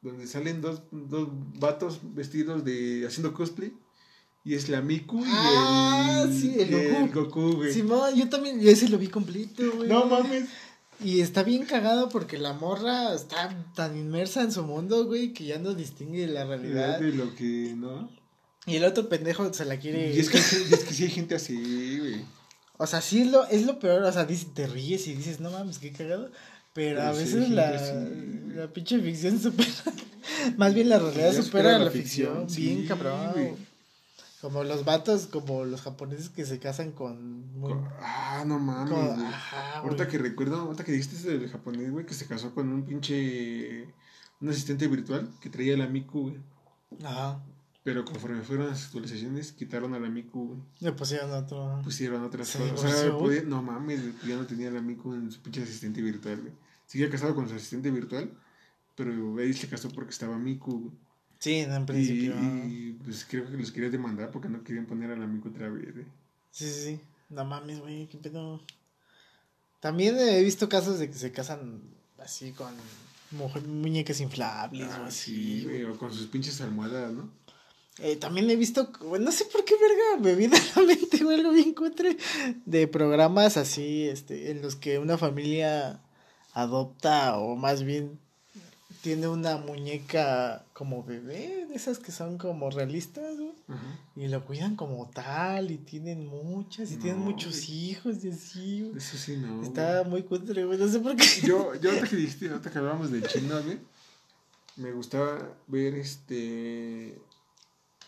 [0.00, 3.04] Donde salen dos, dos vatos vestidos de.
[3.06, 3.74] haciendo cosplay.
[4.44, 7.04] Y es la Miku y ah, el, sí, el, Goku.
[7.04, 7.72] el Goku, güey.
[7.72, 9.88] Simón, yo también, yo ese lo vi completo, güey.
[9.88, 10.48] No mames.
[11.00, 15.44] Y está bien cagado porque la morra está tan inmersa en su mundo, güey, que
[15.44, 16.98] ya no distingue la realidad.
[16.98, 18.10] De lo que, ¿no?
[18.66, 20.12] Y el otro pendejo se la quiere.
[20.14, 22.24] Y es que, es que sí hay gente así, güey.
[22.76, 25.50] O sea, sí es lo, es lo peor, o sea, te ríes y dices, no
[25.50, 26.30] mames, qué cagado.
[26.74, 27.72] Pero, a veces la,
[28.54, 29.70] la pinche ficción supera.
[30.56, 32.46] Más bien la realidad supera, la, ficción.
[32.54, 33.56] bien cabrón.
[34.40, 37.44] Como los vatos, como los japoneses que se casan con.
[38.00, 39.34] ah, no mames.
[39.82, 42.84] ahorita que recuerdo, ahorita que dijiste ese del japonés, güey, que se casó con un
[42.84, 43.92] pinche.
[44.40, 46.36] Un asistente virtual que traía la Miku, güey.
[47.04, 47.42] Ajá.
[47.82, 50.60] Pero conforme fueron las actualizaciones, quitaron a la Miku, güey.
[50.78, 51.80] Le pusieron otro.
[51.82, 52.84] Pusieron otras cosas.
[52.84, 56.40] O sea, podía, no mames, ya no tenía la Miku en su pinche asistente virtual,
[56.42, 56.52] güey.
[56.86, 58.32] Seguía casado con su asistente virtual,
[58.94, 61.07] pero ahí se casó porque estaba Miku, güey.
[61.38, 62.34] Sí, en principio.
[62.66, 65.96] Y, pues creo que los quería demandar porque no querían poner al amigo otra vez,
[65.96, 66.06] ¿eh?
[66.50, 67.00] Sí, sí, sí.
[67.28, 68.60] No mames, güey, qué pedo.
[69.80, 71.82] También he visto casos de que se casan
[72.18, 72.74] así con
[73.30, 75.60] muñecas inflables o ah, así.
[75.60, 77.30] Sí, güey, o con sus pinches almohadas, ¿no?
[77.98, 81.52] Eh, también he visto, no sé por qué verga me viene a la mente algo
[81.52, 82.16] bien cutre
[82.64, 86.00] de programas así, este, en los que una familia
[86.52, 88.20] adopta o más bien
[89.00, 93.52] tiene una muñeca como bebé, de esas que son como realistas, güey.
[94.16, 98.98] Y lo cuidan como tal, y tienen muchas, y tienen muchos hijos, y así, güey.
[98.98, 99.62] Eso sí, no.
[99.62, 101.24] Está muy cutre, güey, no sé por qué.
[101.42, 103.78] Yo, yo ahorita que dijiste, ahorita que hablábamos de chino, güey,
[104.76, 107.18] me gustaba ver este.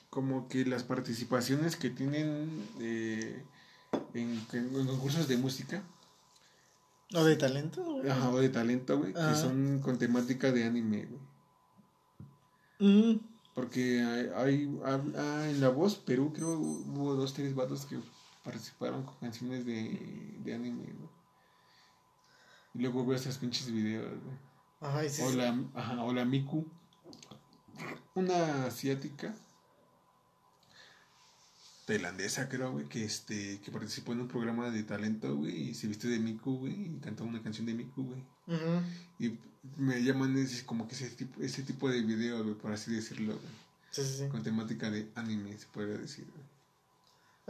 [0.08, 3.44] Como que las participaciones que tienen eh,
[4.12, 4.40] en
[4.86, 5.84] concursos de música
[7.14, 8.08] o de talento, güey.
[8.08, 9.12] Ajá, o de talento, güey.
[9.12, 11.08] Que son con temática de anime,
[12.78, 13.20] güey.
[13.54, 14.00] Porque
[14.36, 17.98] hay, ah, en La Voz, Perú, creo, hubo dos, tres vatos que
[18.44, 21.10] participaron con canciones de, de anime, güey.
[22.74, 24.36] Y luego veo esas pinches videos, güey.
[24.80, 26.66] Ajá, sí, o, La, ajá, o la Miku,
[28.14, 29.34] una asiática
[31.90, 35.88] tailandesa, creo, güey, que, este, que participó en un programa de talento, güey, y se
[35.88, 38.22] viste de Miku, güey, y cantó una canción de Miku, güey.
[39.18, 39.36] Y
[39.76, 43.32] me llaman ese, como que ese tipo, ese tipo de video, güey, por así decirlo,
[43.32, 43.52] güey.
[43.90, 44.28] Sí, sí, sí.
[44.28, 46.49] Con temática de anime, se podría decir, güey.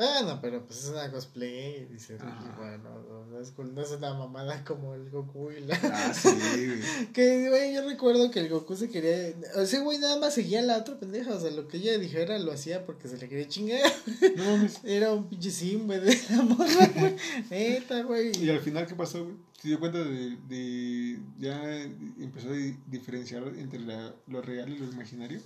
[0.00, 1.84] Bueno, pero pues es una cosplay.
[1.92, 2.16] Dice,
[2.56, 5.78] bueno, no es, no es, una mamada como el Goku y la.
[5.92, 7.12] Ah, sí, güey.
[7.12, 9.28] que, güey, yo recuerdo que el Goku se quería.
[9.56, 11.34] Ese güey nada más seguía a la otra pendeja.
[11.34, 13.92] O sea, lo que ella dijera lo hacía porque se le quería chingar.
[14.36, 17.16] No Era un pinche sim, güey, de la morra, güey.
[17.50, 18.32] Neta, güey.
[18.42, 19.36] ¿Y al final qué pasó, güey?
[19.60, 21.18] ¿Se dio cuenta de, de.
[21.38, 21.82] Ya
[22.18, 25.42] empezó a diferenciar entre la, lo real y lo imaginario?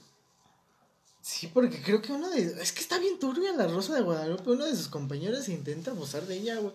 [1.25, 2.43] Sí, porque creo que uno de.
[2.61, 4.51] Es que está bien turbia la Rosa de Guadalupe.
[4.51, 6.75] Uno de sus compañeros intenta abusar de ella, güey.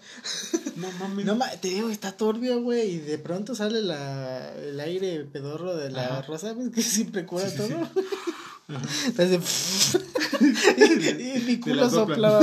[0.76, 1.24] No mames.
[1.24, 2.96] No te digo, está turbia, güey.
[2.96, 7.48] Y de pronto sale la, el aire pedorro de la Rosa, pues que siempre cura
[7.54, 7.68] todo.
[7.68, 7.76] Sí.
[9.06, 10.00] Entonces,
[11.20, 12.40] y, mi culo soplaba.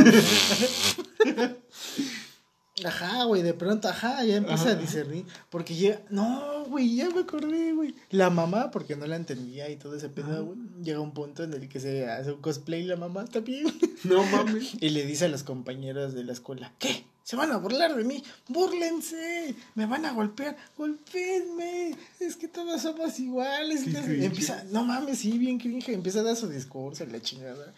[2.85, 5.25] Ajá, güey, de pronto, ajá, ya empieza a discernir.
[5.49, 7.95] Porque llega, no, güey, ya me acordé, güey.
[8.11, 10.59] La mamá, porque no la entendía y todo ese pedo, güey.
[10.83, 13.67] Llega un punto en el que se hace un cosplay la mamá también.
[14.05, 14.75] No mames.
[14.81, 17.07] y le dice a los compañeros de la escuela, ¿qué?
[17.23, 22.83] Se van a burlar de mí, búrlense, me van a golpear, golpeenme, es que todos
[22.83, 23.85] somos iguales.
[23.85, 27.75] empieza, no mames, sí, bien cringe, empieza a dar su discurso, la chingada.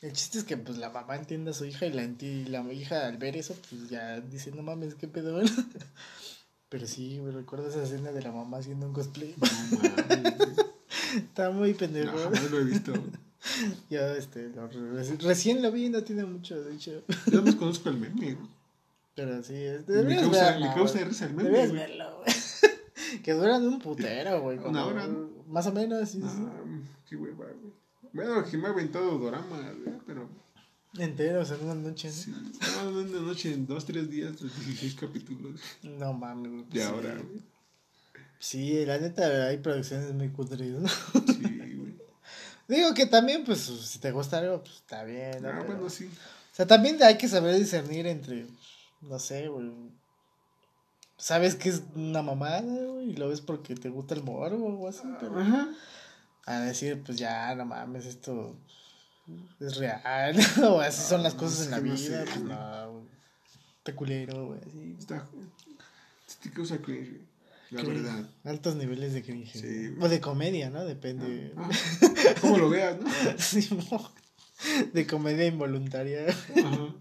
[0.00, 2.72] El chiste es que pues la mamá entiende a su hija y la, y la
[2.72, 5.40] hija al ver eso pues ya dice, no mames, qué pedo.
[6.68, 9.34] Pero sí, me recuerdo esa escena de la mamá haciendo un cosplay.
[11.16, 12.12] Está muy pendejo.
[12.16, 12.92] No, no lo he visto.
[13.90, 14.52] Yo, este,
[15.20, 17.02] recién lo vi, no tiene mucho, de hecho.
[17.32, 18.36] Yo no conozco el meme,
[19.14, 19.54] Pero sí,
[19.86, 21.66] me causa, me causa risa el meme.
[21.68, 23.22] Verlo, güey.
[23.22, 24.58] que duran un putero, güey.
[24.58, 25.08] Una hora.
[25.46, 26.46] Más o menos, sí, sí.
[27.08, 27.72] Qué hueva, güey.
[28.18, 29.72] Bueno, que me ha aventado dorama,
[30.04, 30.28] pero.
[30.96, 32.14] Enteros en una noche, ¿no?
[32.14, 32.34] Sí,
[32.80, 35.60] en una noche, en dos, tres días, los 16 capítulos.
[35.84, 37.40] No mames, De ahora, güey.
[38.40, 40.88] Sí, la neta, hay producciones muy cutres, ¿no?
[40.88, 41.96] Sí, güey.
[42.66, 45.50] Digo que también, pues, si te gusta algo, pues está bien, ¿no?
[45.50, 46.06] Ah, bueno, sí.
[46.06, 48.48] O sea, también hay que saber discernir entre,
[49.00, 49.70] no sé, güey.
[51.16, 54.88] sabes que es una mamada, güey, y lo ves porque te gusta el morbo o
[54.88, 55.38] así, pero.
[55.38, 55.68] Ajá.
[56.48, 58.56] A decir, pues ya, no mames, esto
[59.60, 60.34] es real,
[60.64, 63.04] o así son las cosas en la vida, pues no, güey.
[63.76, 64.96] Está culero, güey, así.
[64.98, 65.28] Está.
[66.42, 67.20] Te causa cringe,
[67.70, 68.30] La verdad.
[68.44, 69.60] Altos niveles de cringe.
[69.60, 70.86] Sí, o de comedia, ¿no?
[70.86, 71.52] Depende.
[71.54, 71.68] Ah,
[72.40, 73.10] ¿Cómo lo veas, no?
[73.38, 73.68] sí,
[74.94, 76.28] de comedia involuntaria.
[76.28, 76.94] Ajá.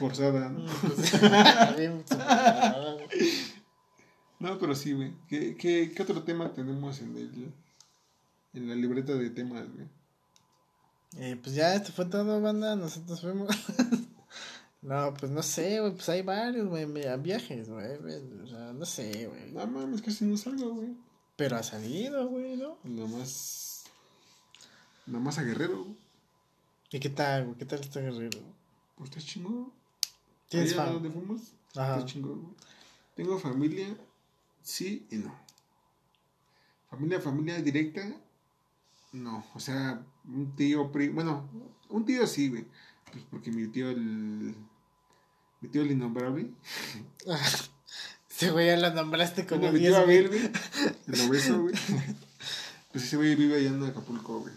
[0.00, 0.66] Forzada, ¿no?
[4.40, 5.12] no, pero sí, güey.
[5.28, 7.52] ¿Qué, qué, ¿Qué otro tema tenemos en el
[8.56, 9.86] en la libreta de temas, güey?
[11.18, 12.76] Eh, pues ya, esto fue todo, banda.
[12.76, 13.48] Nosotros fuimos.
[14.82, 15.92] no, pues no sé, güey.
[15.92, 16.86] Pues hay varios, güey.
[17.18, 17.96] Viajes, güey.
[18.42, 19.52] O sea, no sé, güey.
[19.52, 20.94] No mames, casi no salgo, güey.
[21.36, 22.78] Pero ha salido, güey, ¿no?
[22.84, 23.84] Nada más.
[25.06, 25.96] Nada más a Guerrero, güey.
[26.90, 27.56] ¿Y qué tal, güey?
[27.56, 28.40] ¿Qué tal está Guerrero?
[28.96, 29.72] Pues está chingón.
[30.48, 30.94] ¿Tienes familia?
[30.94, 31.52] dónde fuimos?
[31.74, 31.96] Ajá.
[31.96, 32.54] Está chingón, güey.
[33.14, 33.96] Tengo familia,
[34.62, 35.34] sí y no.
[36.90, 38.14] Familia, familia directa,
[39.22, 39.44] no.
[39.54, 41.48] O sea, un tío, primo, bueno,
[41.88, 42.66] un tío sí, güey.
[43.12, 44.54] Pues porque mi tío, el.
[45.60, 46.50] Mi tío el innombrable.
[48.30, 50.50] Ese güey ya lo nombraste como mi tío Abel, güey.
[51.06, 51.74] El obeso, güey.
[52.92, 54.54] Pues ese güey vive allá en Acapulco, güey.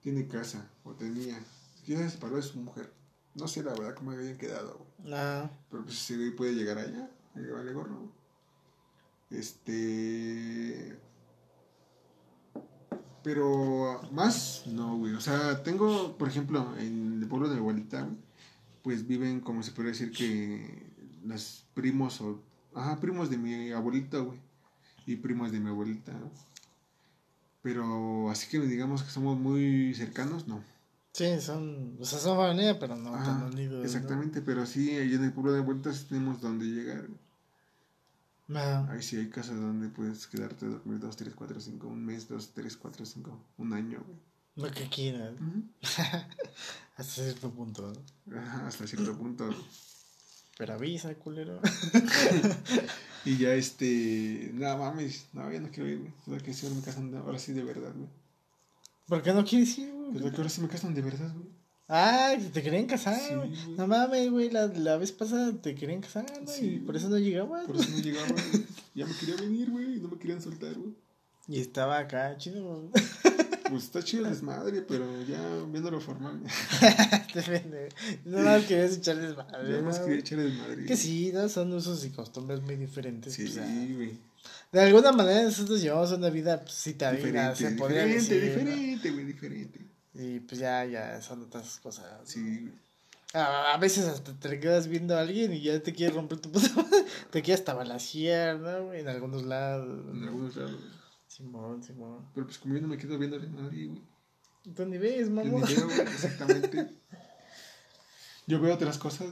[0.00, 1.40] Tiene casa, o tenía.
[1.84, 2.92] Ya se separó de su mujer.
[3.34, 5.12] No sé la verdad cómo habían quedado, güey.
[5.12, 5.50] Ah.
[5.70, 7.10] Pero pues ese güey puede llegar allá.
[7.34, 8.12] Ahí vale gorro,
[9.30, 10.96] Este.
[13.22, 15.14] Pero más, no, güey.
[15.14, 18.08] O sea, tengo, por ejemplo, en el pueblo de mi abuelita,
[18.82, 20.82] pues viven, como se puede decir, que
[21.24, 22.40] los primos o.
[22.74, 24.38] Ajá, primos de mi abuelita, güey.
[25.06, 26.30] Y primos de mi abuelita, ¿no?
[27.62, 30.62] Pero así que digamos que somos muy cercanos, no.
[31.12, 31.96] Sí, son.
[32.00, 33.84] O sea, son familia, pero no tan unidos.
[33.84, 37.06] Exactamente, pero sí, ahí en el pueblo de vuelta sí tenemos donde llegar.
[38.56, 42.50] Ahí sí hay casas donde puedes quedarte dormir dos, tres, cuatro, cinco, un mes, dos,
[42.52, 44.18] tres, cuatro, cinco, un año, güey.
[44.56, 45.34] Lo que quieras.
[46.96, 47.92] hasta cierto punto.
[48.34, 49.48] Ajá, hasta cierto punto.
[50.58, 51.60] Pero avisa, culero.
[53.24, 54.50] y ya este.
[54.52, 55.28] Nada mames.
[55.32, 56.12] No, ya no quiero ir, güey.
[56.26, 57.14] Ahora que sí, ahora me casan.
[57.14, 58.10] Ahora sí de verdad, güey.
[59.06, 60.12] ¿Por qué no quieres ir, güey?
[60.12, 61.59] Pero que ahora sí me casan de verdad, güey.
[61.92, 63.50] Ah, te querían casar, güey.
[63.76, 66.76] no mames, güey, la, la, vez pasada te querían casar, güey.
[66.76, 67.66] y por eso no llegabas.
[67.66, 68.28] Por eso no llegaba,
[68.94, 70.94] Ya me quería venir, güey, y no me querían soltar, güey.
[71.48, 72.90] Y estaba acá, chido, güey.
[73.70, 76.40] Pues está chido el desmadre, pero ya viéndolo formal.
[78.24, 79.72] no más querías echar desmadre.
[79.72, 80.86] No más quería echar desmadre.
[80.86, 81.48] Que sí, ¿no?
[81.48, 83.32] Son usos y costumbres muy diferentes.
[83.32, 83.46] Sí,
[83.94, 84.18] güey.
[84.72, 88.42] de alguna manera nosotros llevamos una vida pues, citadina, se podría decir.
[88.42, 89.79] Diferente, diferente, güey, diferente.
[90.14, 92.06] Y pues ya, ya son otras cosas.
[92.24, 92.72] Sí.
[93.32, 96.50] A, a, veces hasta te quedas viendo a alguien y ya te quieres romper tu
[96.50, 96.68] puta
[97.30, 98.92] Te quieres tabalaciar, ¿no?
[98.92, 100.04] En algunos lados.
[100.12, 100.80] En algunos lados.
[101.28, 102.26] Simón, Simón.
[102.34, 104.02] Pero pues como yo no me quedo viendo a nadie, güey.
[104.74, 105.66] Tú ni ves, mamá.
[105.66, 106.90] Yo ni veo, exactamente.
[108.46, 109.28] yo veo otras cosas,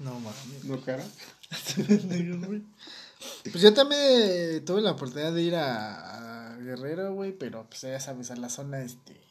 [0.00, 0.64] No mames.
[0.64, 1.04] No cara.
[3.44, 8.00] pues yo también tuve la oportunidad de ir a, a Guerrero, güey, pero pues ya
[8.00, 9.25] sabes, a la zona este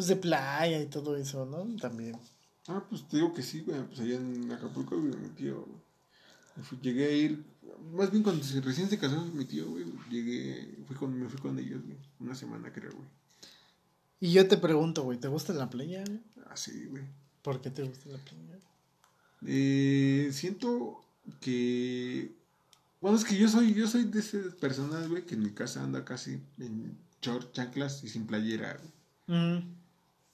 [0.00, 1.76] pues de playa y todo eso, ¿no?
[1.76, 2.16] También.
[2.68, 3.82] Ah, pues te digo que sí, güey.
[3.86, 5.68] Pues allá en Acapulco vive mi tío.
[6.80, 7.44] Llegué a ir,
[7.92, 9.84] más bien cuando recién se casó mi tío, güey.
[10.08, 11.98] Llegué, fui con, me fui con ellos, güey.
[12.18, 13.08] Una semana creo, güey.
[14.20, 16.20] Y yo te pregunto, güey, ¿te gusta la playa, güey?
[16.46, 17.02] Ah, sí, güey.
[17.42, 18.58] ¿Por qué te gusta la playa?
[19.46, 21.04] Eh, siento
[21.42, 22.32] que...
[23.02, 25.82] Bueno, es que yo soy, yo soy de esas personas, güey, que en mi casa
[25.82, 29.79] anda casi en short, chanclas y sin playera, güey.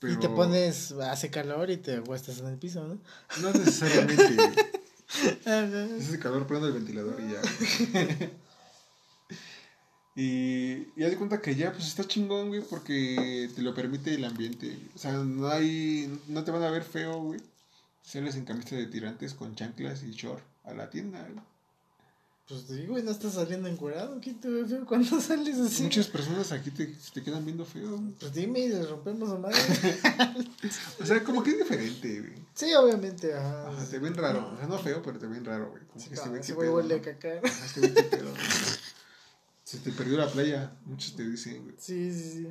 [0.03, 2.99] Y te pones, hace calor y te acuestas en el piso, ¿no?
[3.40, 4.36] No necesariamente.
[5.99, 7.40] Ese calor prendo el ventilador y ya.
[10.16, 14.24] y ya de cuenta que ya, pues está chingón, güey, porque te lo permite el
[14.24, 14.78] ambiente.
[14.94, 17.40] O sea, no hay, no te van a ver feo, güey.
[18.03, 21.55] Sales en camisa de tirantes con chanclas y short a la tienda, güey.
[22.49, 24.20] Pues digo, no estás saliendo encuerado.
[24.20, 25.82] ¿Quién te ve feo cuando sales así?
[25.82, 28.01] Muchas personas aquí te, te quedan viendo feo.
[28.20, 29.59] Pues dime y les rompemos a madre.
[31.01, 32.34] o sea, como que es diferente, güey.
[32.55, 33.72] Sí, obviamente, ajá.
[33.90, 34.53] te ven raro.
[34.55, 35.82] O sea, no feo, pero te ven raro, güey.
[35.86, 37.40] Como sí, que güey huele a caca.
[39.64, 40.72] Se te perdió la playa.
[40.84, 41.74] Muchos te dicen, güey.
[41.80, 42.49] Sí, sí, sí.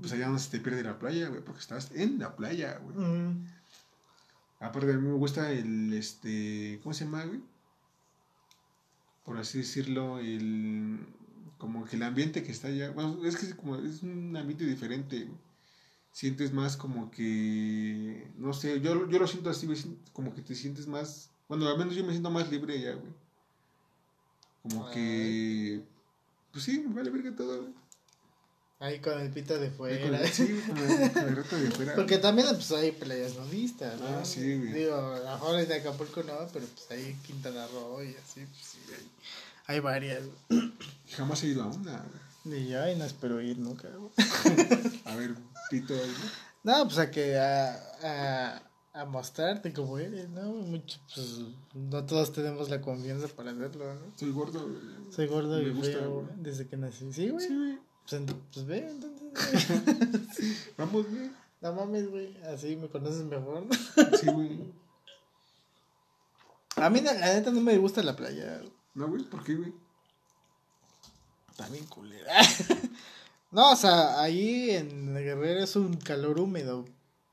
[0.00, 2.96] Pues allá no se te pierde la playa, güey, porque estás en la playa, güey.
[4.58, 7.40] Aparte, a mí me gusta el, este, ¿cómo se llama, güey?
[9.26, 11.00] Por así decirlo, el
[11.58, 15.28] como que el ambiente que está allá, bueno, es que como es un ambiente diferente,
[16.12, 19.68] sientes más como que, no sé, yo, yo lo siento así,
[20.12, 23.12] como que te sientes más Bueno, al menos yo me siento más libre allá, güey.
[24.62, 25.82] Como que.
[26.52, 27.74] Pues sí, me vale verga todo, güey.
[28.78, 30.26] Ahí con el pito de fuera.
[30.26, 31.94] sí, con el, con de fuera.
[31.94, 34.06] Porque también pues, hay playas nudistas, ¿no?
[34.06, 34.72] Ah, sí, güey.
[34.72, 38.62] Digo, a lo mejor en Acapulco no, pero pues ahí Quintana Roo y así, pues
[38.62, 39.10] sí, hay,
[39.66, 40.24] hay varias.
[41.16, 42.26] Jamás he ido a una, güey.
[42.44, 44.12] Ni yo, y no espero ir nunca, güey.
[45.06, 45.34] a ver,
[45.70, 46.10] pito, güey.
[46.62, 48.62] No, pues a que a, a,
[48.92, 50.52] a mostrarte como eres, ¿no?
[50.52, 51.40] Mucho, pues
[51.72, 54.12] no todos tenemos la confianza para hacerlo, ¿no?
[54.16, 54.68] Soy gordo,
[55.10, 57.10] Soy gordo y feo, desde que nací.
[57.12, 57.46] Sí, güey.
[57.46, 57.78] Sí, güey.
[58.08, 60.72] Pues, pues ve, entonces.
[60.76, 61.30] Vamos, güey.
[61.60, 62.36] No mames, güey.
[62.44, 63.66] Así me conoces mejor.
[64.20, 64.72] sí, güey.
[66.76, 68.60] A mí, la, neta, no me gusta la playa.
[68.94, 69.72] No, güey, ¿por qué, güey?
[71.50, 72.32] Está bien culera.
[73.50, 76.84] no, o sea, ahí en Guerrero es un calor húmedo.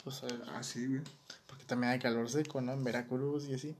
[0.04, 1.02] Pues, ah, sí, güey.
[1.46, 2.72] Porque también hay calor seco, ¿no?
[2.72, 3.76] En Veracruz y así.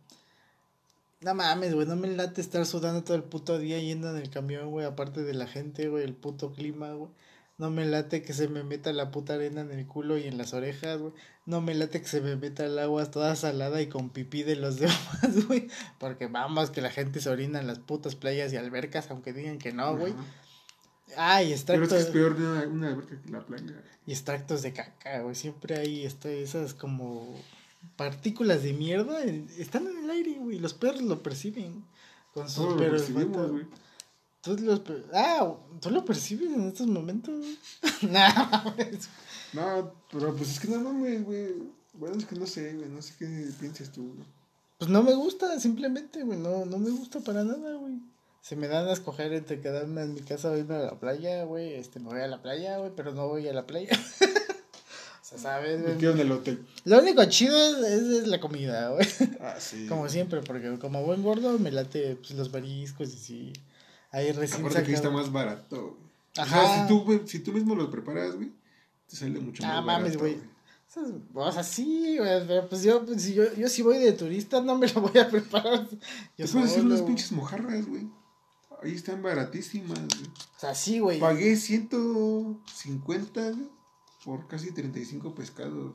[1.24, 4.30] No mames, güey, no me late estar sudando todo el puto día yendo en el
[4.30, 7.10] camión, güey, aparte de la gente, güey, el puto clima, güey.
[7.58, 10.38] No me late que se me meta la puta arena en el culo y en
[10.38, 11.14] las orejas, güey.
[11.46, 14.56] No me late que se me meta el agua toda salada y con pipí de
[14.56, 15.70] los demás, güey.
[16.00, 19.60] Porque vamos, que la gente se orina en las putas playas y albercas, aunque digan
[19.60, 20.14] que no, güey.
[21.16, 21.90] Ay, extractos.
[21.90, 23.84] Pero es, que es peor de una, una alberca que la playa.
[24.08, 25.36] Y extractos de caca, güey.
[25.36, 27.40] Siempre hay esto, esas como
[27.96, 30.60] partículas de mierda están en el aire, güey.
[30.60, 31.86] Los perros lo perciben.
[32.34, 33.12] Con sus perros.
[33.12, 33.66] güey.
[34.42, 34.82] Tú los
[35.14, 37.46] ah, ¿tú lo percibes en estos momentos?
[38.02, 38.76] no,
[39.54, 41.54] no, pero pues es que no mames, güey.
[41.94, 42.90] Bueno, es que no sé, güey.
[42.90, 43.26] No sé qué
[43.60, 44.28] piensas tú, güey.
[44.80, 46.38] Pues no me gusta, simplemente, güey.
[46.38, 48.02] No, no me gusta para nada, güey.
[48.42, 51.46] Se me dan a escoger entre quedarme en mi casa o irme a la playa,
[51.46, 51.76] güey.
[51.76, 53.98] Este, me voy a la playa, güey, pero no voy a la playa.
[55.36, 55.82] ¿sabes?
[55.82, 56.66] Me quedo en el hotel.
[56.86, 59.08] Lo único chido es, la comida, güey.
[59.42, 59.88] Ah, sí.
[59.88, 63.54] Como siempre, porque como buen gordo me late pues, los mariscos y sí.
[64.12, 65.98] Ahí recién Aparte que está más barato.
[66.38, 66.82] Ajá.
[66.82, 68.52] si, tú, si tú mismo lo preparas, güey,
[69.08, 69.92] te sale mucho ah, más barato.
[69.92, 70.38] Ah, mames, güey.
[71.34, 74.62] O sea, sí, güey, pero pues yo, pues, si yo, yo si voy de turista
[74.62, 75.88] no me lo voy a preparar.
[76.38, 78.08] Yo puedes hacer unas pinches mojarras, güey.
[78.84, 80.28] Ahí están baratísimas, güey.
[80.28, 81.20] O sea, sí, güey.
[81.20, 83.73] Pagué 150, güey
[84.24, 85.94] por casi 35 pescados,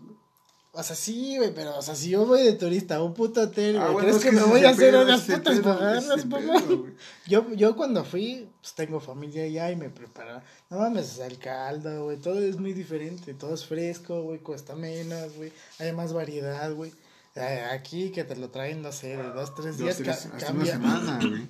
[0.72, 3.42] O sea, sí, güey, pero, o sea, si yo voy de turista a un puto
[3.42, 6.62] hotel, ah, güey, ¿crees que, me voy a hacer unas putas mojarras, papá?
[7.26, 10.44] Yo, yo cuando fui, pues tengo familia allá y me prepara.
[10.70, 14.40] No mames, o sea, el caldo, güey, todo es muy diferente, todo es fresco, güey,
[14.40, 16.92] cuesta menos, güey, hay más variedad, güey.
[17.34, 20.00] Eh, aquí que te lo traen, no sé, de dos, tres días,
[20.38, 20.72] cambia.
[20.72, 21.46] semana, güey.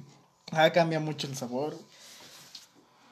[0.51, 1.76] Ah, cambia mucho el sabor.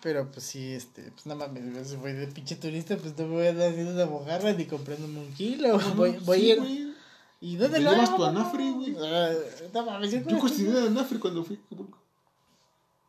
[0.07, 3.35] Pero pues sí, este, pues nada más, si voy de pinche turista, pues no me
[3.35, 5.81] voy a dar haciendo una mojarra ni comprándome un kilo.
[5.97, 6.97] voy, voy a ir.
[7.41, 8.97] ¿Y dónde lo llevas tu anafre, güey?
[9.03, 9.33] Ah,
[9.75, 11.77] no mames, yo cociné anafre cuando fui a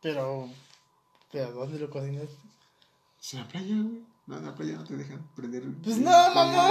[0.02, 0.48] Pero,
[1.30, 2.34] pero ¿dónde lo cocinaste?
[3.32, 4.02] En la playa, güey.
[4.28, 5.62] No, la playa no te dejan prender.
[5.82, 6.68] Pues no, mamá.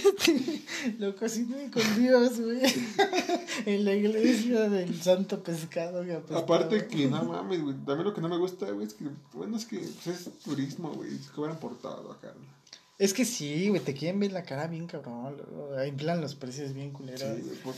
[1.00, 2.62] Lo cociné con Dios, güey.
[3.66, 6.04] en la iglesia del santo pescado.
[6.04, 7.74] Que Aparte que no mames, güey.
[7.78, 10.92] También lo que no me gusta, güey, es que, bueno, es que pues, es turismo,
[10.92, 11.18] güey.
[11.18, 12.32] Se cobran por todo acá.
[12.98, 15.42] Es que sí, güey, te quieren ver la cara bien cabrón.
[15.98, 17.36] plan los precios bien culeros.
[17.36, 17.76] Sí, pues,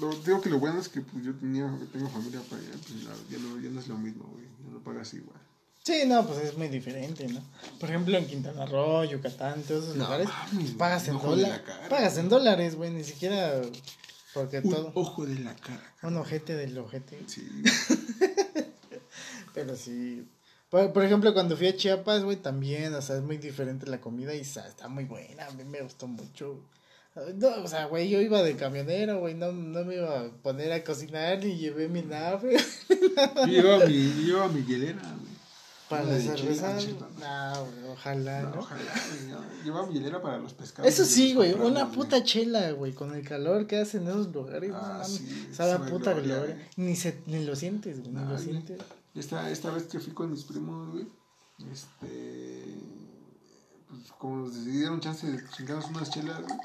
[0.00, 3.02] lo, digo que lo bueno es que pues, yo tenía, tengo familia para allá, pues
[3.02, 4.44] ya, no, ya no es lo mismo, güey.
[4.64, 5.47] Ya no pagas igual.
[5.88, 7.40] Sí, no, pues es muy diferente, ¿no?
[7.80, 11.62] Por ejemplo, en Quintana Roo, Yucatán, todos esos lugares, pues, pagas en dólares.
[11.88, 13.62] Pagas en dólares, güey, ni siquiera
[14.34, 14.92] porque Un todo.
[14.94, 15.94] ojo de la cara.
[16.02, 17.18] Un ojete del ojete.
[17.26, 17.48] Sí.
[19.54, 20.28] Pero sí.
[20.68, 24.34] Por, ejemplo, cuando fui a Chiapas, güey, también, o sea, es muy diferente la comida
[24.34, 26.60] y está muy buena, a mí me gustó mucho.
[27.36, 30.70] No, o sea, güey, yo iba de camionero, güey, no, no me iba a poner
[30.70, 32.58] a cocinar y llevé mi nave.
[33.50, 35.27] yo mi, yo mi hielera, güey.
[35.88, 36.76] Para la cerveza,
[37.18, 38.60] no, ojalá, ¿no?
[38.60, 38.92] Ojalá,
[39.64, 40.92] Lleva hielera para los pescados.
[40.92, 44.70] Eso sí, güey, una puta chela, güey, con el calor que hacen en esos lugares,
[44.74, 46.68] ah, sí, sabe puta gloria.
[46.76, 48.78] Ni, se, ni lo sientes, güey, ni lo sientes.
[49.14, 51.06] Esta, esta vez que fui con mis primos, güey,
[51.72, 52.76] este,
[53.88, 56.58] pues como nos decidieron chance de chingarnos unas chelas, güey,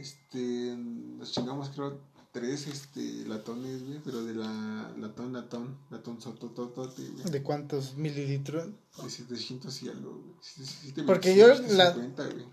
[0.00, 2.00] este, nos chingamos creo
[2.34, 7.30] tres este, latones, güey, pero de la latón, latón, latón sotototote, güey.
[7.30, 8.66] ¿De cuántos mililitros?
[9.02, 11.06] De 700 y algo, güey.
[11.06, 11.90] Porque yo la...
[11.92, 12.44] güey.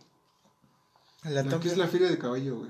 [1.23, 2.69] Latón que es la feria de caballo, güey.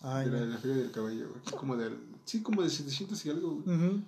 [0.00, 1.42] Ah, de la, la, feria del caballo, güey.
[1.58, 1.90] Como de,
[2.24, 4.04] sí, como de 700 y algo, güey.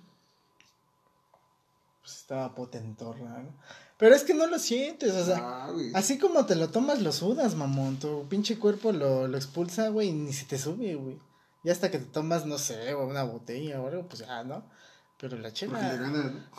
[2.01, 3.49] Pues estaba potentorra, ¿no?
[3.97, 7.11] Pero es que no lo sientes, o sea, ah, así como te lo tomas, lo
[7.11, 7.97] sudas, mamón.
[7.97, 11.17] Tu pinche cuerpo lo, lo expulsa, güey, y ni se te sube, güey.
[11.65, 14.63] Ya hasta que te tomas, no sé, una botella o algo, pues ya, ¿no?
[15.19, 15.73] Pero la chela.
[15.79, 16.49] Porque le gana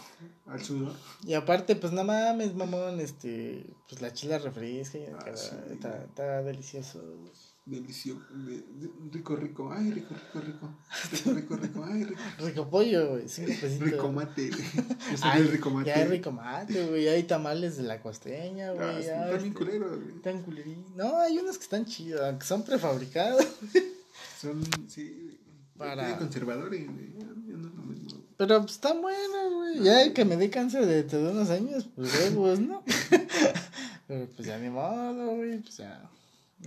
[0.46, 0.92] al sudor.
[1.24, 5.50] Y aparte, pues no mames, mamón, este, pues la chela refresca, Ah, cara, sí.
[5.70, 7.02] está, está delicioso.
[7.66, 8.20] Delicioso.
[8.30, 9.72] de- de- rico, rico.
[9.72, 10.78] Ay, rico, rico, rico.
[11.12, 11.84] Rico, rico, rico.
[11.84, 12.20] Ay, rico.
[12.38, 13.90] Rico pollo, güey, cinco pesitos.
[13.90, 14.50] Rico mate.
[15.22, 15.88] Ay, rico mate.
[15.90, 19.04] Ya hay rico mate, güey, hay tamales de la costeña, Ah, güey.
[19.04, 20.16] ya, Están bien este, culeros, güey.
[20.16, 20.86] Están culerín.
[20.96, 23.44] No, hay unos que están chidos, aunque son prefabricados.
[24.41, 25.39] Son, sí,
[25.76, 27.12] Para- conservadores, güey.
[27.18, 27.24] Ya
[27.57, 28.09] no es lo mismo.
[28.11, 28.26] güey.
[28.37, 29.82] Pero pues están buenos, güey.
[29.82, 32.82] Ya el que me dé cáncer de de unos años, pues huevos, ¿no?
[34.09, 35.59] Pero pues ya ni modo, güey.
[35.61, 36.09] Pues ya.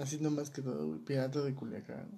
[0.01, 0.99] Así nomás quedó, güey.
[0.99, 2.09] Pirata de Culiacán.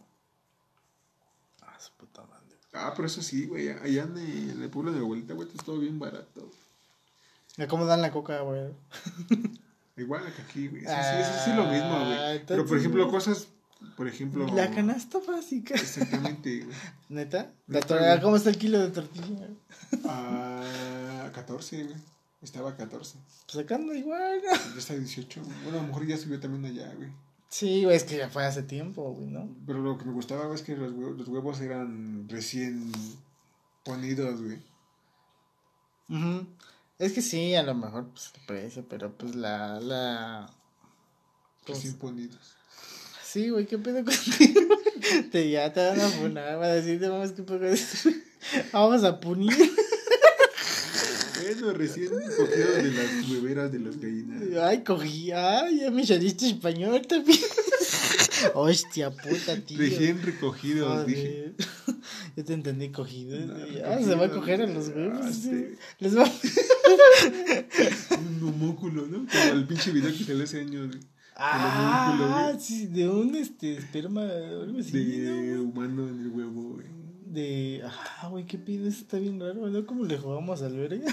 [1.61, 2.41] Ah, su puta madre.
[2.73, 3.69] Ah, pero eso sí, güey.
[3.69, 6.49] Allá en el, en el pueblo de mi abuelita, güey, está todo bien barato.
[7.57, 8.71] ¿A ¿Cómo dan la coca, güey?
[9.97, 10.81] Igual que aquí, güey.
[10.81, 12.17] Sí, sí, sí, sí, lo mismo, Ah, güey.
[12.17, 13.47] Pero, entonces- por ejemplo, cosas,
[13.97, 14.45] por ejemplo...
[14.55, 15.75] La canasta básica.
[15.75, 16.77] Exactamente, güey.
[17.09, 17.51] ¿Neta?
[17.67, 18.19] La.
[18.21, 19.47] ¿Cómo está el kilo de tortilla?
[20.07, 21.95] A 14, güey.
[22.41, 23.17] Estaba a 14.
[23.51, 24.51] Pues acá anda igual, ¿no?
[24.73, 25.41] Ya está a 18.
[25.63, 27.09] Bueno, a lo mejor ya subió también allá, güey.
[27.49, 29.47] Sí, güey, es que ya fue hace tiempo, güey, ¿no?
[29.67, 32.91] Pero lo que me gustaba güey, es que los huevos, los huevos eran recién
[33.83, 34.59] ponidos, güey.
[36.09, 36.47] Ujú.
[36.97, 39.79] Es que sí, a lo mejor, pues el precio, pero pues la.
[39.79, 40.49] la...
[41.65, 42.55] ¿cómo Recién se- ponidos.
[43.31, 44.61] Sí, güey, ¿qué pedo contigo?
[45.31, 47.73] te, ya te van a funar, van a decirte, vamos, ¿qué pedo?
[48.73, 49.55] Vamos a punir.
[51.41, 54.43] Bueno, recién cogidos de las hueveras de las gallinas.
[54.61, 57.39] Ay, cogí, ay, ya me saliste español también.
[58.53, 59.77] Hostia puta, tío.
[59.77, 61.05] Recién recogidos, Joder.
[61.05, 61.53] dije.
[62.35, 63.39] Yo te entendí cogido.
[63.39, 63.53] No,
[63.85, 65.35] ah, se va a cogido, coger a los huevos.
[65.35, 65.41] sí.
[65.41, 65.65] sí.
[65.99, 66.23] Les va
[68.17, 69.25] Un homúnculo, ¿no?
[69.25, 70.97] Como el pinche video que salió hace años.
[71.43, 72.59] Ah, güey.
[72.59, 74.23] sí, de un este esperma
[74.79, 74.91] así.
[74.91, 75.63] De ¿no?
[75.63, 76.87] humano en el huevo, güey.
[77.25, 77.81] De.
[77.83, 79.85] Ah, güey, qué pido, eso está bien raro, ¿no?
[79.85, 81.11] ¿Cómo le jugamos al verga?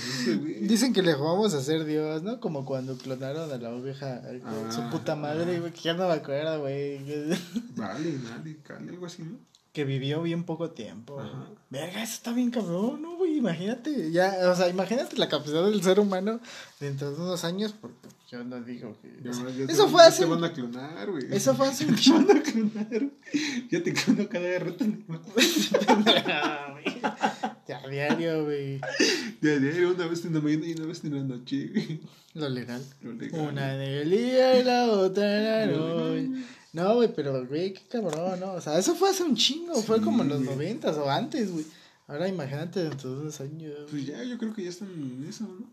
[0.62, 2.40] Dicen que le jugamos a ser Dios, ¿no?
[2.40, 6.14] Como cuando clonaron a la oveja, Ah, su puta madre, güey, que ya no me
[6.14, 6.98] acuerdo, güey.
[7.76, 9.38] Vale, vale, cale, algo así, ¿no?
[9.72, 11.20] Que vivió bien poco tiempo.
[11.20, 11.46] Ajá.
[11.68, 13.36] Verga, eso está bien cabrón, ¿no, güey?
[13.36, 16.40] Imagínate, ya, o sea, imagínate la capacidad del ser humano
[16.80, 19.18] dentro de unos años, porque yo no digo que...
[19.24, 20.22] Ya, o sea, ya te eso van- fue hace...
[20.24, 21.24] Te van a clonar, güey.
[21.30, 23.10] Eso fue hace un Te van a clonar.
[23.70, 24.84] Ya te clono cada rato.
[27.68, 28.80] Ya, a diario, güey.
[29.40, 32.00] Ya, ya, una vez en la mañana y una vez en la noche, güey.
[32.34, 32.82] Lo legal.
[33.02, 33.40] Lo legal.
[33.40, 36.44] Una en el día y la otra en la noche.
[36.72, 38.52] No, güey, pero, güey, qué cabrón, ¿no?
[38.54, 41.50] O sea, eso fue hace un chingo, fue Sí, como en los noventas o antes,
[41.52, 41.64] güey.
[42.08, 43.72] Ahora imagínate dentro de unos años.
[43.90, 45.70] Pues ya, yo creo que ya están en eso, ¿no?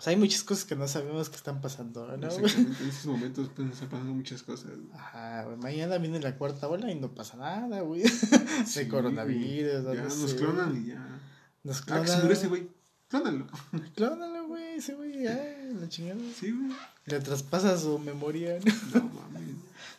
[0.00, 2.26] Pues hay muchas cosas que no sabemos que están pasando, ¿no?
[2.26, 4.70] Exactamente, en estos momentos pueden estar pasando muchas cosas.
[4.70, 4.88] güey.
[4.94, 8.04] Ajá, güey, mañana viene la cuarta ola y no pasa nada, güey.
[8.66, 9.96] Sí, De coronavirus, güey.
[9.98, 10.22] Ya sé.
[10.22, 11.20] nos clonan y ya.
[11.64, 12.04] Nos Ah, clonan.
[12.04, 12.68] que se murió ese güey.
[13.08, 13.46] Clónalo.
[13.94, 15.34] Clónalo, güey, ese güey, ya,
[15.78, 16.18] la chingada.
[16.34, 16.72] Sí, güey.
[17.04, 19.00] Le traspasa su memoria, ¿no?
[19.02, 19.50] No mames.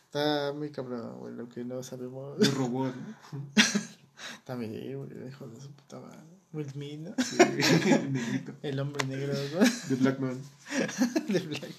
[0.06, 2.40] Está muy cabrón, güey, lo que no sabemos.
[2.40, 2.92] Un robot,
[3.32, 3.40] ¿no?
[4.44, 6.31] También, güey, hijo de su puta madre.
[6.52, 7.14] Will Smith, ¿no?
[7.24, 7.38] Sí.
[8.62, 9.60] El hombre negro, ¿no?
[9.88, 10.40] The Black Man.
[11.28, 11.70] De Black.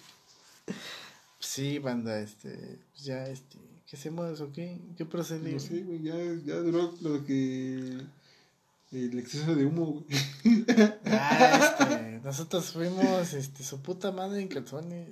[1.40, 3.58] Sí, banda, este, pues ya, este,
[3.88, 4.80] ¿qué hacemos o qué?
[4.98, 5.54] ¿Qué procede?
[5.54, 6.02] No sé, güey.
[6.02, 6.16] Ya,
[6.46, 8.02] ya duró lo que.
[8.92, 10.06] El exceso de humo, güey.
[11.06, 15.10] Ah, este, nosotros fuimos, este, su puta madre en calzones.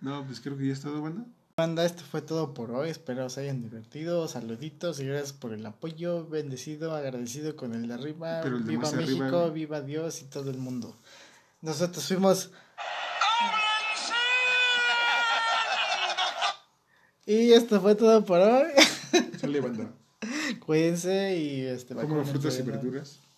[0.00, 1.24] No, pues creo que ya es todo, banda.
[1.58, 2.88] Banda, esto fue todo por hoy.
[2.88, 4.28] Espero se hayan divertido.
[4.28, 6.24] Saluditos y gracias por el apoyo.
[6.28, 8.42] Bendecido, agradecido con el de arriba.
[8.44, 10.94] Pero el de viva México, arriba- viva Dios y todo el mundo.
[11.60, 12.50] Nosotros fuimos.
[17.26, 18.70] Y esto fue todo por hoy.
[19.38, 19.90] Sale, banda.
[20.64, 22.72] Cuídense y este Como frutas y ¿no?
[22.72, 23.18] verduras.